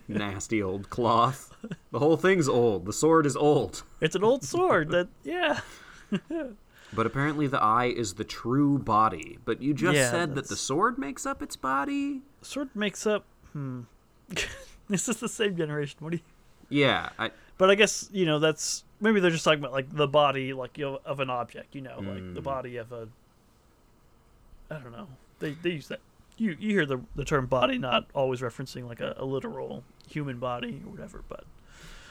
[0.08, 1.54] Nasty old cloth.
[1.92, 2.86] The whole thing's old.
[2.86, 3.82] The sword is old.
[4.00, 5.60] It's an old sword that yeah.
[6.92, 9.38] But apparently the eye is the true body.
[9.44, 12.22] But you just Yeah, said that the sword makes up its body?
[12.42, 13.82] Sword makes up hmm.
[14.88, 15.98] this is the same generation.
[16.00, 16.22] What do you
[16.68, 20.08] Yeah, I, But I guess, you know, that's maybe they're just talking about like the
[20.08, 22.44] body like you know, of an object, you know, like the Mm.
[22.44, 23.08] body of a
[24.70, 25.08] I don't know.
[25.40, 26.00] They they use that
[26.40, 30.38] you you hear the the term body not always referencing like a, a literal human
[30.38, 31.44] body or whatever, but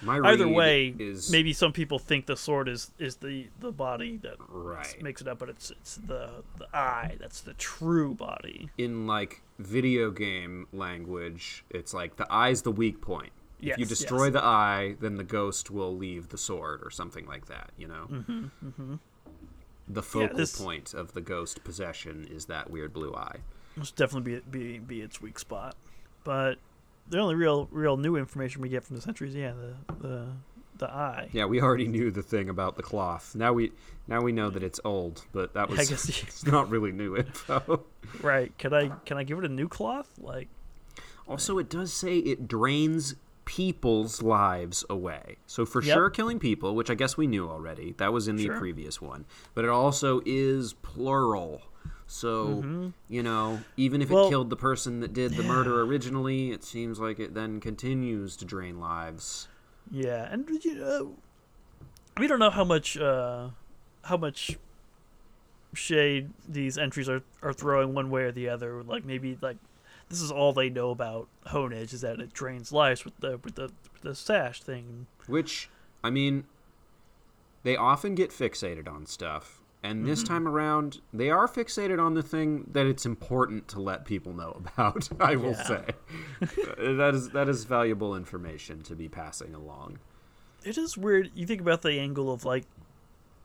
[0.01, 4.17] my either way, is maybe some people think the sword is is the the body
[4.17, 5.01] that right.
[5.01, 8.69] makes it up, but it's it's the the eye that's the true body.
[8.77, 13.31] in like video game language, it's like the eye's the weak point.
[13.59, 14.33] Yes, if you destroy yes.
[14.33, 17.71] the eye, then the ghost will leave the sword or something like that.
[17.77, 18.07] You know.
[18.09, 18.95] Mm-hmm, mm-hmm.
[19.89, 23.39] The focal this- point of the ghost possession is that weird blue eye.
[23.79, 25.75] Must definitely be be be its weak spot.
[26.23, 26.57] But
[27.09, 30.27] the only real real new information we get from the centuries, yeah the the
[30.77, 31.29] the eye.
[31.33, 33.35] Yeah, we already knew the thing about the cloth.
[33.35, 33.71] Now we
[34.07, 37.15] now we know that it's old, but that was I guess it's not really new
[37.17, 37.85] info.
[38.21, 38.57] Right?
[38.57, 40.09] Can I can I give it a new cloth?
[40.19, 40.47] Like
[41.27, 43.15] Also, it does say it drains
[43.45, 45.37] people's lives away.
[45.47, 45.93] So for Yep.
[45.93, 47.93] sure killing people, which I guess we knew already.
[47.97, 48.57] That was in the Sure.
[48.57, 49.25] previous one.
[49.53, 51.61] But it also is plural.
[52.11, 54.15] So, you know, even if Mm-hmm.
[54.15, 57.59] Well, it killed the person that did the murder originally, it seems like it then
[57.59, 59.47] continues to drain lives.
[59.91, 61.15] yeah, and you know,
[62.17, 63.49] we don't know how much uh
[64.03, 64.57] how much
[65.75, 68.81] shade these entries are are throwing one way or the other.
[68.81, 69.57] Like maybe like
[70.09, 73.53] this is all they know about Honedge is that it drains lives with the with
[73.53, 75.05] the with the sash thing.
[75.27, 75.69] Which,
[76.03, 76.45] I mean,
[77.61, 79.58] they often get fixated on stuff.
[79.81, 80.33] And this Mm-hmm.
[80.33, 84.51] time around, they are fixated on the thing that it's important to let people know
[84.77, 85.07] about.
[85.21, 85.63] I will Yeah.
[85.63, 85.85] say
[86.41, 89.99] Uh, that is that is valuable information to be passing along.
[90.65, 91.31] it is weird.
[91.33, 92.65] You think about the angle of like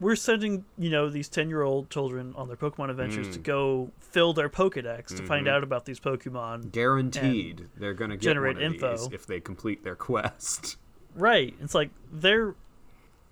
[0.00, 3.32] we're sending you know these ten year old children on their Pokemon adventures Mm.
[3.34, 5.26] to go fill their Pokedex to Mm-hmm.
[5.26, 6.72] find out about these Pokemon.
[6.72, 9.08] Guaranteed, they're going to get generate info.
[9.12, 10.76] if they complete their quest.
[11.14, 11.54] Right?
[11.60, 12.56] It's like they're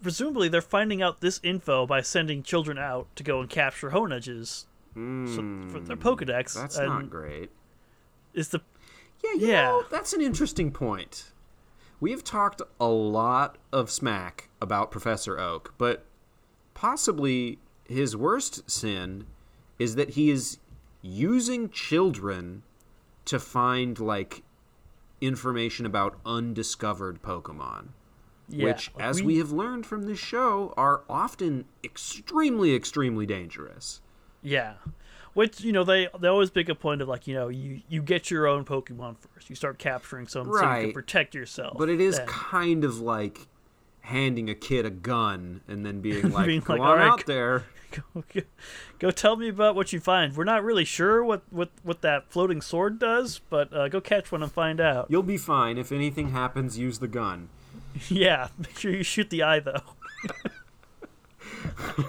[0.03, 4.65] presumably they're finding out this info by sending children out to go and capture Honedges
[4.95, 6.55] for their Pokedex.
[6.55, 7.51] Hmm, That's and not great.
[8.35, 8.61] Is the
[9.25, 9.63] Yeah, Yeah.
[9.63, 11.33] know, that's an interesting point.
[12.01, 16.05] We've talked a lot of smack about Professor Oak, but
[16.75, 19.27] possibly his worst sin
[19.79, 20.59] is that he is
[21.03, 22.65] using children
[23.27, 24.43] to find like
[25.21, 27.89] information about undiscovered Pokemon.
[28.49, 34.01] Yeah, which, like, as we have learned from this show, are often extremely, extremely dangerous.
[34.43, 34.75] Yeah.
[35.35, 38.03] Which, you know, they they always make a point of like, you know, you, you
[38.03, 39.49] get your own Pokemon first.
[39.49, 41.79] You start capturing some so you can protect yourself.
[41.79, 42.27] But it is then.
[42.27, 43.47] kind of like
[44.03, 47.09] handing a kid a gun and then being like, Being "Go like, on "All right,
[47.09, 47.65] out there."
[48.15, 48.41] go, go-
[48.99, 50.37] go tell me about what you find.
[50.37, 54.33] We're not really sure what, what, what that floating sword does, but uh, go catch
[54.33, 55.07] one and find out.
[55.09, 55.79] You'll be fine.
[55.79, 57.49] If anything happens, use the gun.
[58.09, 59.83] Yeah, make sure you shoot the eye though.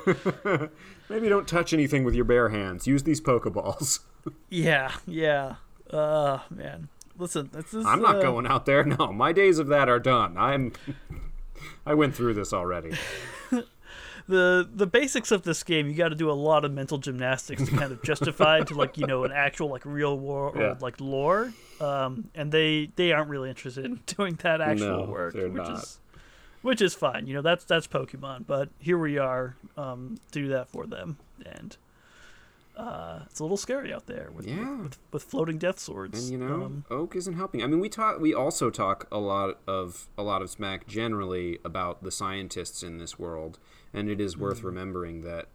[1.10, 2.88] Maybe don't touch anything with your bare hands.
[2.88, 4.00] Use these Pokeballs.
[4.50, 5.56] yeah, yeah.
[5.90, 6.90] Uh man.
[7.18, 8.84] Listen, this is I'm not uh, going out there.
[8.84, 10.38] No, my days of that are done.
[10.38, 10.74] I'm.
[11.86, 12.94] I went through this already.
[14.28, 15.88] The the basics of this game.
[15.90, 18.98] You got to do a lot of mental gymnastics to kind of justify to like
[18.98, 20.76] you know an actual like real world Yeah.
[20.80, 21.54] like lore.
[21.82, 25.72] Um, and they they aren't really interested in doing that actual No, work, which not.
[25.84, 26.00] is
[26.62, 27.28] which is fine.
[27.28, 31.18] You know that's that's Pokemon, but here we are um, to do that for them,
[31.46, 31.76] and
[32.78, 34.78] uh, it's a little scary out there with Yeah.
[34.84, 36.30] with, with floating death swords.
[36.30, 37.62] And you know, Um, Oak isn't helping.
[37.62, 38.20] I mean, we talk.
[38.20, 42.98] We also talk a lot of a lot of smack generally about the scientists in
[42.98, 43.60] this world,
[43.94, 44.66] and it is worth mm.
[44.66, 45.48] remembering that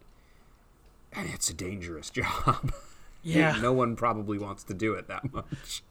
[1.17, 2.73] it's a dangerous job.
[3.23, 5.83] yeah, no one probably wants to do it that much.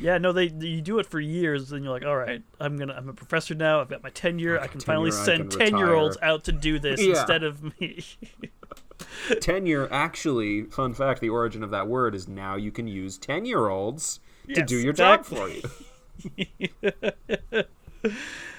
[0.00, 0.18] yeah.
[0.18, 3.08] No, they you do it for years, and you're like, all right, I'm gonna I'm
[3.08, 3.80] a professor now.
[3.80, 4.60] I've got my tenure.
[4.60, 7.10] I can finally tenure, I send can ten year olds out to do this Yeah.
[7.10, 8.04] instead of me.
[9.40, 14.20] Tenure, actually, fun fact: the origin of that word is now you can use ten-year-olds
[14.48, 15.62] to Yes, do your job for you,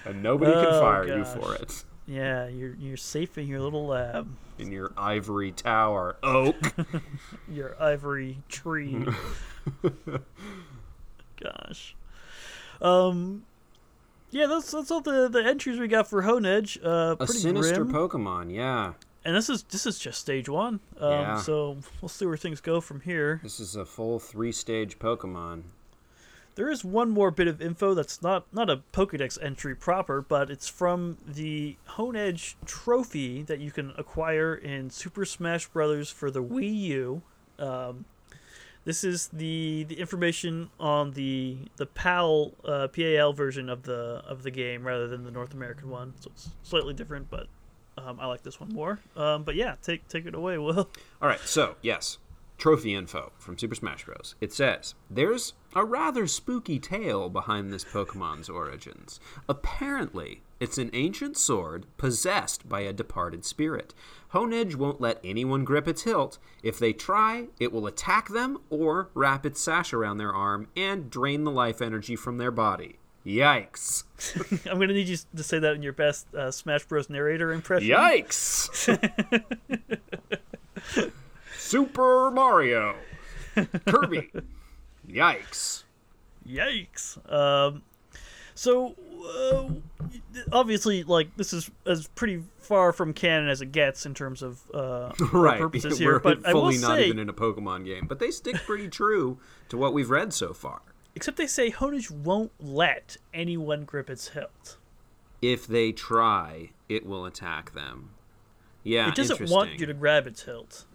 [0.05, 1.83] and nobody can Oh, fire you for it.
[2.07, 6.55] Yeah, you're you're safe in your little lab, In your ivory tower, Oak.
[7.51, 9.05] your ivory tree.
[11.41, 11.95] Gosh.
[12.81, 13.43] Um.
[14.31, 16.83] Yeah, that's that's all the, the entries we got for Honedge.
[16.83, 17.93] Uh, a pretty sinister grim.
[17.93, 18.93] Pokemon, yeah.
[19.23, 20.79] and this is this is just stage one.
[20.99, 21.37] Um, Yeah.
[21.41, 23.39] So we'll see where things go from here.
[23.43, 25.63] This is a full three-stage Pokemon.
[26.57, 30.49] There is one more bit of info that's not not a Pokedex entry proper, but
[30.49, 36.09] it's from the Honedge trophy that you can acquire in Super Smash Bros.
[36.09, 37.21] for the Wii U.
[37.59, 38.05] Um,
[38.85, 44.41] this is the the information on the the PAL uh, PAL version of the of
[44.41, 47.45] the game rather than the North American one, so it's slightly different, but
[47.99, 48.99] um, I like this one more.
[49.15, 50.89] Um, but yeah, take take it away, Will.
[51.21, 52.17] All right, so yes,
[52.57, 54.35] trophy info from Super Smash Bros.
[54.41, 59.19] It says there's a rather spooky tale behind this Pokemon's origins.
[59.47, 63.93] Apparently, it's an ancient sword possessed by a departed spirit.
[64.33, 66.39] Honedge won't let anyone grip its hilt.
[66.63, 71.09] If they try, it will attack them or wrap its sash around their arm and
[71.09, 72.97] drain the life energy from their body.
[73.25, 74.03] Yikes!
[74.71, 77.09] I'm gonna need you to say that in your best uh, Smash Bros.
[77.09, 77.89] narrator impression.
[77.89, 78.69] Yikes!
[81.67, 82.95] Super Mario.
[83.87, 84.31] Kirby.
[85.09, 85.83] Yikes.
[86.47, 87.17] Yikes.
[87.31, 87.83] Um,
[88.55, 88.95] so
[89.35, 89.69] uh,
[90.51, 94.61] obviously, like this is as pretty far from canon as it gets in terms of
[94.73, 95.59] uh, Right.
[95.59, 96.19] purposes We're here.
[96.19, 98.87] But I will fully not say, even in a Pokemon game, but they stick pretty
[99.01, 99.37] true
[99.69, 100.81] to what we've read so far.
[101.15, 104.77] except they say Honedge won't let anyone grip its hilt.
[105.41, 108.11] If they try, it will attack them.
[108.83, 110.85] Yeah, It doesn't want you to grab its hilt,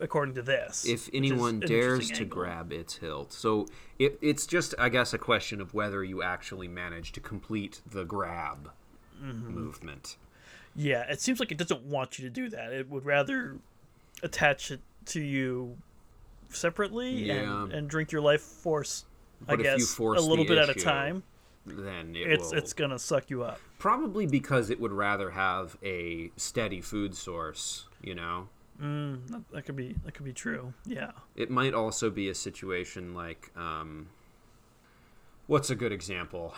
[0.00, 0.86] according to this.
[0.86, 3.32] if anyone dares to grab its hilt.
[3.32, 3.66] So
[3.98, 8.04] it, it's just, I guess, a question of whether you actually manage to complete the
[8.04, 8.70] grab
[9.22, 9.52] Mm-hmm.
[9.52, 10.16] movement.
[10.76, 12.72] Yeah, it seems like it doesn't want you to do that.
[12.72, 13.56] It would rather
[14.22, 15.76] attach it to you
[16.50, 17.62] separately Yeah.
[17.64, 19.04] and, and drink your life force.
[19.42, 21.22] I But you guess a little bit at a time.
[21.66, 23.60] Then it It's will it's gonna suck you up.
[23.78, 27.86] probably because it would rather have a steady food source.
[28.00, 28.48] You know,
[28.78, 30.72] That, that could be that could be true.
[30.86, 31.10] Yeah.
[31.34, 34.08] it might also be a situation like, um,
[35.46, 36.54] what's a good example?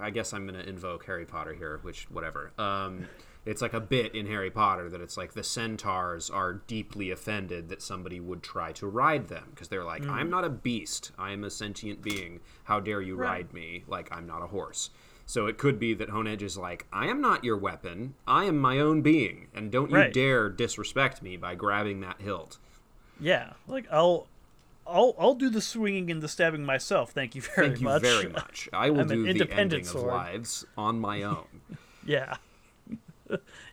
[0.00, 2.52] I guess I'm going to invoke Harry Potter here, which whatever.
[2.58, 3.06] Um,
[3.46, 7.68] it's like a bit in Harry Potter that it's like the centaurs are deeply offended
[7.68, 11.12] that somebody would try to ride them because they're like, I'm not a beast.
[11.18, 12.40] I am a sentient being.
[12.64, 13.28] How dare you Right.
[13.28, 14.90] ride me like I'm not a horse?
[15.26, 18.14] So it could be that Honedge is like, I am not your weapon.
[18.26, 20.12] I am my own being, and don't you Right.
[20.12, 22.58] dare disrespect me by grabbing that hilt.
[23.18, 23.54] Yeah.
[23.66, 24.26] Like I'll
[24.86, 27.12] I'll I'll do the swinging and the stabbing myself.
[27.12, 28.02] Thank you very Thank you much.
[28.02, 28.68] very much.
[28.72, 30.04] I will do the independent ending sword.
[30.04, 31.46] of lives on my own.
[32.06, 32.36] Yeah.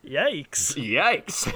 [0.06, 0.76] Yikes.
[0.78, 1.52] Yikes.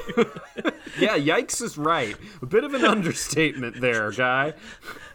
[0.99, 2.15] yeah, yikes is right.
[2.41, 4.53] A bit of an understatement there, guy.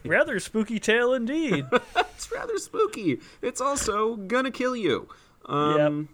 [0.04, 1.66] Rather spooky tale indeed.
[2.20, 3.18] It's rather spooky.
[3.40, 5.08] It's also gonna kill you.
[5.46, 6.10] Um,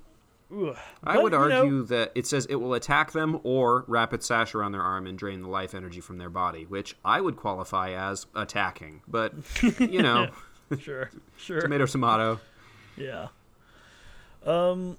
[0.53, 0.77] Ooh.
[1.03, 4.13] I But, would you know, argue that it says it will attack them or wrap
[4.15, 7.21] its sash around their arm and drain the life energy from their body, which I
[7.21, 9.03] would qualify as attacking.
[9.09, 9.33] But,
[9.81, 10.29] you know,
[10.79, 11.11] sure.
[11.37, 11.61] Sure.
[11.61, 12.41] tomato, tomato.
[12.97, 13.27] Yeah.
[14.45, 14.97] Um.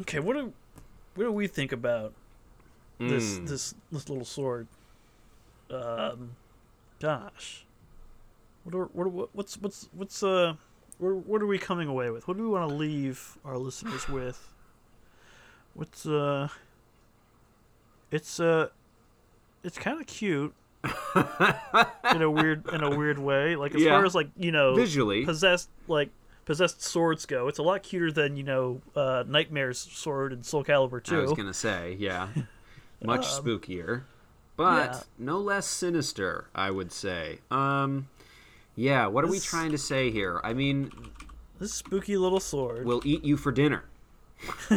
[0.00, 0.18] Okay.
[0.20, 0.52] What do
[1.14, 2.12] what do we think about
[2.98, 3.48] this Mm.
[3.48, 4.66] this this little sword?
[5.70, 6.32] Um.
[7.00, 7.64] Gosh.
[8.64, 10.54] What are what, what's what's what's uh
[10.98, 12.26] what what are we coming away with?
[12.28, 14.48] What do we want to leave our listeners with?
[15.74, 16.48] What's uh?
[18.10, 18.68] It's uh,
[19.64, 20.54] it's kind of cute.
[22.14, 23.90] in a weird in a weird way, like as Yeah.
[23.96, 25.24] far as like you know Visually.
[25.24, 26.10] possessed like
[26.44, 30.64] possessed swords go, it's a lot cuter than you know uh, Nightmare's sword in Soul
[30.64, 32.28] Calibur I was gonna say, yeah,
[33.02, 34.02] much Um, spookier,
[34.56, 35.00] but yeah.
[35.18, 36.48] no less sinister.
[36.54, 37.38] I would say.
[37.50, 38.08] Um,
[38.76, 39.06] yeah.
[39.06, 40.40] What are we trying to say here?
[40.44, 40.90] I mean,
[41.58, 43.84] This spooky little sword we'll eat you for dinner.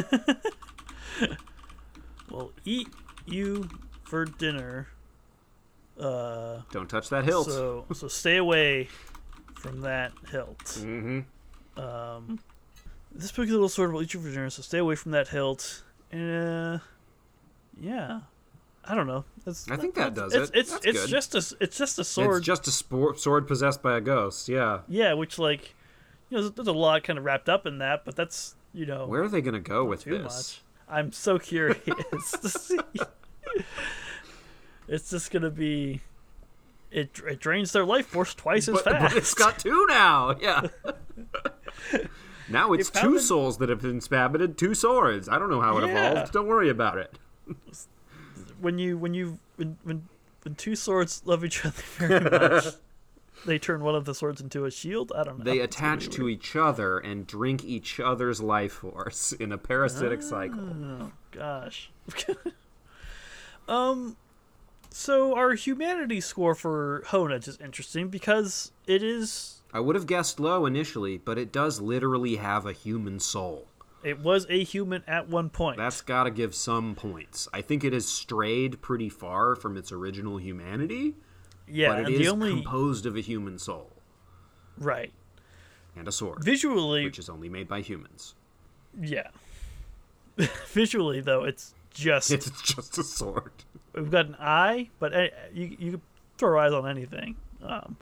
[2.29, 2.87] will eat
[3.25, 3.69] you
[4.03, 4.87] for dinner.
[5.99, 7.47] Uh, Don't touch that hilt.
[7.47, 8.87] so so stay away
[9.55, 10.59] from that hilt.
[10.59, 11.21] mm-hmm.
[11.77, 12.39] Um,
[13.13, 15.83] this spooky little sword will eat you for dinner, so stay away from that hilt.
[16.13, 16.79] Uh,
[17.79, 18.21] yeah,
[18.85, 19.25] I don't know.
[19.69, 20.55] I think that does it's, it.
[20.59, 21.09] It's That's it's good.
[21.09, 22.37] just a it's just a sword.
[22.39, 24.49] It's just a spor- sword possessed by a ghost.
[24.49, 24.79] Yeah.
[24.87, 25.73] yeah, which like
[26.29, 28.85] you know there's, there's a lot kind of wrapped up in that, but that's you
[28.85, 30.23] know Where are they gonna go with too this?
[30.23, 30.61] much.
[30.89, 32.79] I'm so curious to see.
[34.87, 36.01] It's just gonna be.
[36.89, 39.13] It, it drains their life force twice as But, fast.
[39.13, 40.35] but it's got two now.
[40.39, 40.67] Yeah.
[42.49, 45.27] now it's two souls that have been inhabited two swords.
[45.29, 46.11] I don't know how it Yeah.
[46.11, 46.33] evolved.
[46.33, 47.17] Don't worry about it.
[48.59, 50.07] when you when you when when,
[50.43, 52.65] when two swords love each other very much,
[53.45, 55.11] they turn one of the swords into a shield.
[55.15, 55.43] I don't know.
[55.45, 56.39] They attach to weird.
[56.39, 60.59] each other and drink each other's life force in a parasitic cycle.
[60.59, 61.91] Oh gosh.
[63.67, 64.15] um.
[64.89, 70.39] So our humanity score for Honedge is interesting because it is I would have guessed
[70.39, 73.67] low initially, but it does literally have a human soul.
[74.03, 75.77] it was a human at one point.
[75.77, 77.47] That's got to give some points.
[77.53, 81.13] I think it has strayed pretty far from its original humanity,
[81.67, 83.91] yeah, but it is only composed of a human soul
[84.79, 85.13] right
[85.95, 88.33] and a sword, visually, which is only made by humans.
[88.99, 89.27] yeah.
[90.69, 93.51] visually though, it's just It's just a sword.
[93.93, 96.01] we've got an eye, but uh, you you can
[96.39, 97.35] throw eyes on anything.
[97.61, 97.95] Um,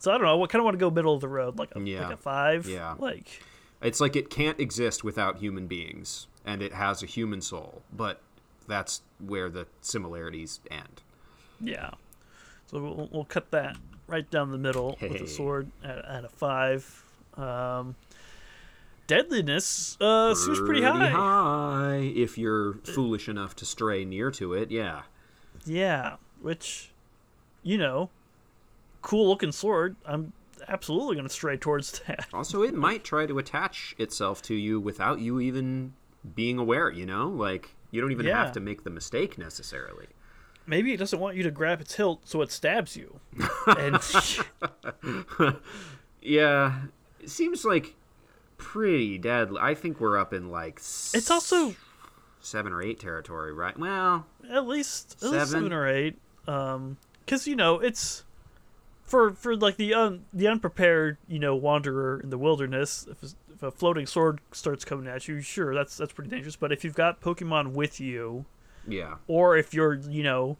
[0.00, 0.42] so I don't know.
[0.42, 2.08] I kind of want to go middle of the road, like a Yeah.
[2.08, 2.66] like a five?
[2.66, 2.96] Yeah.
[2.98, 3.42] Like
[3.80, 8.20] It's like it can't exist without human beings, and it has a human soul, but
[8.66, 11.02] that's where the similarities end.
[11.60, 11.90] yeah.
[12.66, 13.76] So we'll, we'll cut that
[14.06, 17.04] right down the middle with a sword at, at a five.
[17.36, 17.96] Um,
[19.06, 21.08] deadliness uh, seems pretty high.
[21.08, 25.02] high, If you're foolish enough to stray near to it, yeah.
[25.66, 26.90] Yeah, which,
[27.62, 28.10] you know,
[29.02, 29.96] cool looking sword.
[30.04, 30.32] I'm
[30.68, 32.26] absolutely gonna stray towards that.
[32.34, 35.94] Also, it might try to attach itself to you without you even
[36.34, 37.28] being aware, you know?
[37.28, 38.44] Like, you don't even Yeah.
[38.44, 40.06] have to make the mistake necessarily.
[40.66, 43.18] Maybe it doesn't want you to grab its hilt, so it stabs you.
[43.66, 43.96] and
[46.22, 46.82] Yeah,
[47.20, 47.94] it seems like
[48.58, 49.58] pretty deadly.
[49.60, 51.74] I think we're up in like it's also
[52.40, 53.76] seven or eight territory, right?
[53.78, 55.46] Well, at least at least Seven?
[55.48, 56.18] seven or eight.
[56.46, 58.24] Um, because you know it's
[59.10, 63.06] for for like the un, the unprepared you know wanderer in the wilderness.
[63.10, 66.56] If, a- if a floating sword starts coming at you, sure that's that's pretty dangerous.
[66.56, 68.46] But if you've got Pokemon with you,
[68.88, 69.16] yeah.
[69.26, 70.56] or if you're you know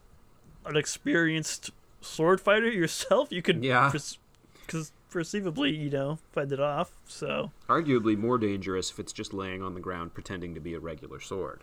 [0.65, 1.71] an experienced
[2.01, 3.89] sword fighter yourself, you could Yeah.
[3.91, 6.91] because perceivably you know fight it off.
[7.07, 10.79] So Arguably more dangerous if it's just laying on the ground pretending to be a
[10.79, 11.61] regular sword.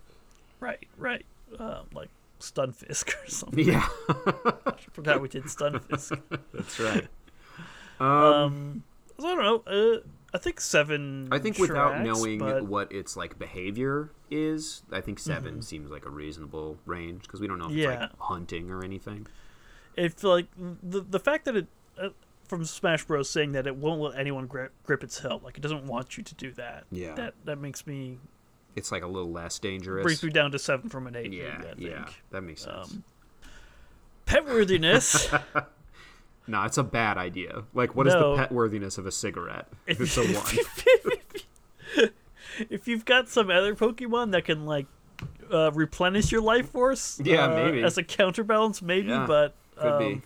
[0.61, 1.25] right, right,
[1.59, 2.09] um, like
[2.41, 3.65] Stunfisk or something.
[3.67, 6.21] Yeah, I forgot we did Stunfisk.
[6.53, 7.07] that's right.
[8.01, 8.83] Um, Um,
[9.19, 9.73] so I don't know.
[9.73, 10.01] Uh,
[10.33, 11.29] I think seven.
[11.33, 16.05] I think without knowing but what its like behavior is, I think 7 seems like
[16.05, 18.01] a reasonable range because we don't know if it's Mm-hmm.
[18.03, 19.27] Like hunting or anything.
[19.97, 21.67] if like the the fact that it
[22.01, 22.11] uh,
[22.47, 25.61] from Smash Bros saying that it won't let anyone grip, grip its hilt, like it
[25.63, 26.85] doesn't want you to do that.
[26.93, 27.15] Yeah.
[27.15, 28.19] That that makes me
[28.77, 30.05] It's like a little less dangerous.
[30.05, 31.33] brings me down to seven from an eight.
[31.33, 32.23] yeah, maybe, I yeah, think.
[32.31, 32.93] that makes sense.
[32.93, 33.05] Um,
[34.27, 35.31] Pet worthiness.
[36.47, 37.65] no, it's a bad idea.
[37.75, 38.33] Like, what is No.
[38.33, 39.67] the pet worthiness of a cigarette?
[39.87, 40.23] If it's a
[41.97, 42.11] one,
[42.71, 44.87] if you've got some other Pokemon that can like
[45.53, 47.83] uh, replenish your life force, Yeah, uh, maybe.
[47.83, 49.09] as a counterbalance, maybe.
[49.09, 50.23] Yeah, but could um, be.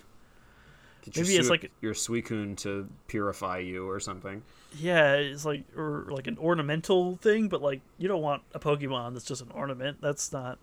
[1.02, 4.42] Get maybe it's Sui- like- your Suicune to purify you or something.
[4.78, 9.12] Yeah, it's like or like an ornamental thing, but like you don't want a Pokemon
[9.12, 9.98] that's just an ornament.
[10.00, 10.58] That's not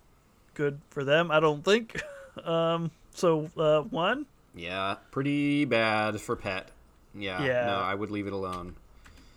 [0.56, 2.02] good for them, I don't think.
[2.44, 4.26] um, so uh, one,
[4.56, 6.70] Yeah, pretty bad for pet.
[7.14, 7.66] Yeah, Yeah.
[7.68, 8.76] no, I would leave it alone.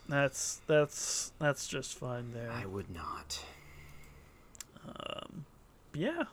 [0.09, 2.51] that's that's that's just fine there.
[2.51, 3.45] I would not.
[4.87, 5.45] Um,
[5.95, 6.25] Yeah.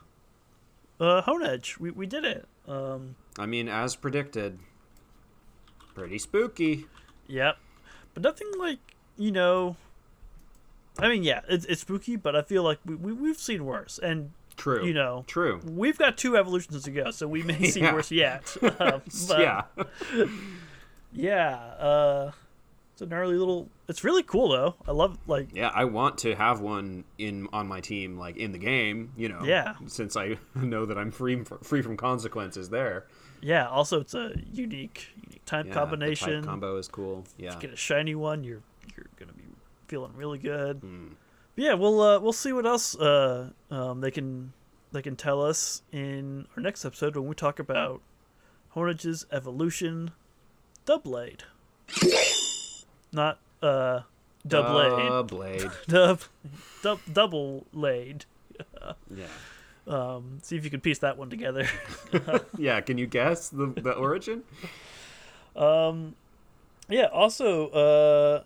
[0.98, 2.46] Uh, Honedge, we we did it.
[2.70, 4.58] Um, I mean, as predicted,
[5.94, 6.86] pretty spooky.
[7.26, 7.56] yep,
[8.14, 8.78] but nothing like
[9.18, 9.76] you know.
[10.98, 13.98] I mean, yeah, it's it's spooky, but I feel like we, we we've seen worse,
[14.02, 14.84] and True.
[14.84, 15.60] you know, True.
[15.64, 17.94] we've got two evolutions to go, so we may see Yeah.
[17.94, 18.56] worse yet.
[18.62, 19.62] Um, but- yeah.
[21.12, 22.30] Yeah, uh
[23.00, 24.74] it's a gnarly little it's really cool though.
[24.86, 28.52] I love like Yeah, I want to have one in on my team, like in
[28.52, 29.12] the game.
[29.16, 29.42] You know.
[29.42, 29.74] Yeah.
[29.86, 33.06] Since I know that I'm free free from consequences there.
[33.40, 36.28] yeah, also it's a unique unique type Yeah, combination.
[36.28, 37.24] The type combo is cool.
[37.38, 37.56] Yeah.
[37.58, 38.62] Get a shiny one, you're
[38.94, 39.44] you're gonna be
[39.88, 40.82] feeling really good.
[40.82, 44.52] But yeah, we'll uh we'll see what else uh um they can
[44.92, 48.02] they can tell us in our next episode when we talk about
[48.74, 50.10] Honedge's evolution
[50.86, 51.40] Doublade.
[53.12, 54.00] Not uh
[54.46, 55.70] double blade.
[55.88, 56.20] Dub,
[56.82, 58.24] dub double laid.
[59.14, 59.26] Yeah.
[59.86, 61.66] Um, see if you can piece that one together.
[62.58, 62.80] Yeah.
[62.80, 64.42] Can you guess the, the origin?
[65.56, 66.14] Um,
[66.88, 67.06] yeah.
[67.06, 68.42] Also, uh,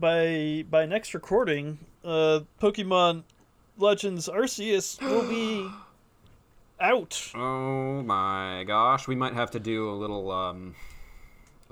[0.00, 3.22] by by next recording, uh, Pokemon
[3.78, 5.68] Legends Arceus will be
[6.80, 7.30] out.
[7.34, 10.74] Oh my gosh, we might have to do a little um,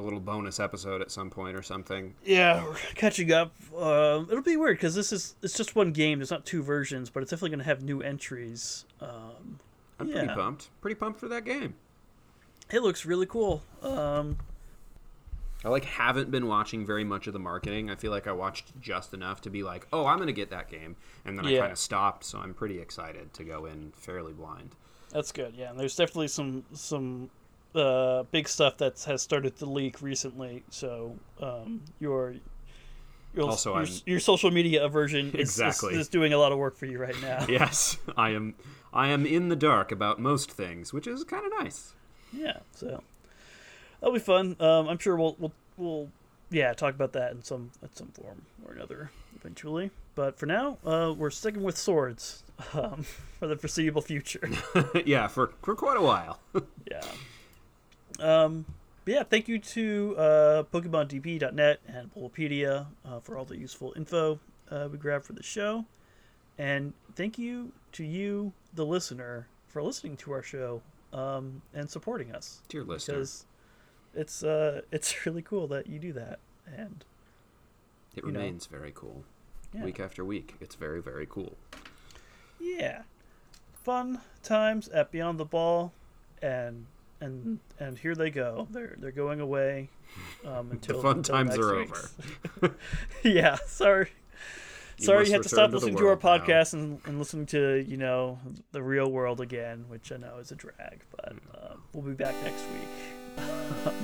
[0.03, 2.15] a little bonus episode at some point or something.
[2.25, 3.55] Yeah, we're catching up.
[3.77, 6.19] Um, it'll be weird because this is it's just one game.
[6.19, 8.85] There's not two versions, but it's definitely going to have new entries.
[9.01, 9.59] Um,
[9.99, 10.69] I'm pretty pumped.
[10.81, 11.75] Pretty pumped for that game.
[12.71, 13.63] it looks really cool.
[13.83, 14.39] Um,
[15.65, 17.89] I like haven't been watching very much of the marketing.
[17.89, 20.51] I feel like I watched just enough to be like, "Oh, I'm going to get
[20.51, 23.93] that game." And then I kind of stopped, so I'm pretty excited to go in
[23.95, 24.71] fairly blind.
[25.11, 25.55] That's good.
[25.57, 27.31] Yeah, and there's definitely some some
[27.75, 30.63] uh, big stuff that has started to leak recently.
[30.71, 32.35] So um, your
[33.35, 35.95] your, Also, your, your social media version is, Exactly.
[35.95, 37.47] is, is doing a lot of work for you right now.
[37.49, 38.55] Yes, I am
[38.93, 41.95] I am in the dark about most things, which is kind of nice.
[42.33, 43.03] Yeah, so
[44.01, 44.57] that'll be fun.
[44.61, 46.09] Um, I'm sure we'll we'll we'll
[46.51, 49.91] yeah talk about that in some at some form or another eventually.
[50.15, 52.43] But for now, uh, we're sticking with swords
[52.75, 53.07] um,
[53.39, 54.47] for the foreseeable future.
[55.07, 56.39] yeah, for for quite a while.
[56.91, 57.01] yeah.
[58.21, 58.67] Um,
[59.05, 64.39] but yeah, thank you to uh, PokemonDB.net and Bulbapedia uh, for all the useful info
[64.71, 65.85] uh, we grabbed for the show.
[66.59, 70.83] And thank you to you, the listener, for listening to our show
[71.13, 72.61] um, and supporting us.
[72.69, 73.47] Dear listener, Because
[74.15, 76.39] it's uh, it's really cool that you do that.
[76.67, 77.05] And
[78.15, 78.39] it you know.
[78.39, 79.25] remains very cool.
[79.75, 81.57] yeah, Week after week, it's very very cool.
[82.61, 83.03] yeah,
[83.73, 85.93] fun times at Beyond the Ball,
[86.41, 86.87] and
[87.23, 88.67] and and here they go.
[88.71, 89.89] They're they're going away
[90.45, 91.91] um, until fun until times are week.
[92.63, 92.75] over.
[93.23, 94.11] yeah, sorry.
[94.99, 97.85] You Sorry, you have to stop to listening to our podcast and, and listening to
[97.89, 98.39] you know
[98.73, 101.01] the real world again, which I know is a drag.
[101.17, 103.95] But uh, we'll be back next week.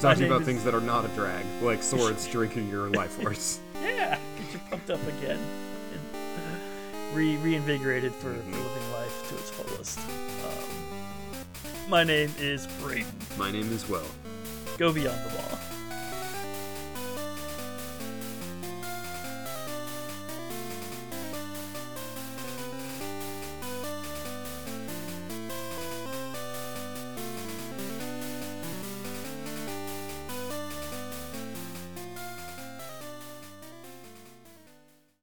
[0.00, 3.60] Talking about is- things that are not a drag, like swords drinking your life force.
[3.82, 5.38] Yeah, get you pumped up again
[5.92, 8.42] and re reinvigorated for, Mhm.
[8.52, 9.98] for living life to its fullest.
[9.98, 10.81] Um,
[11.88, 13.04] my name is Brayden.
[13.38, 14.06] My name is Will.
[14.78, 15.71] Go beyond the ball.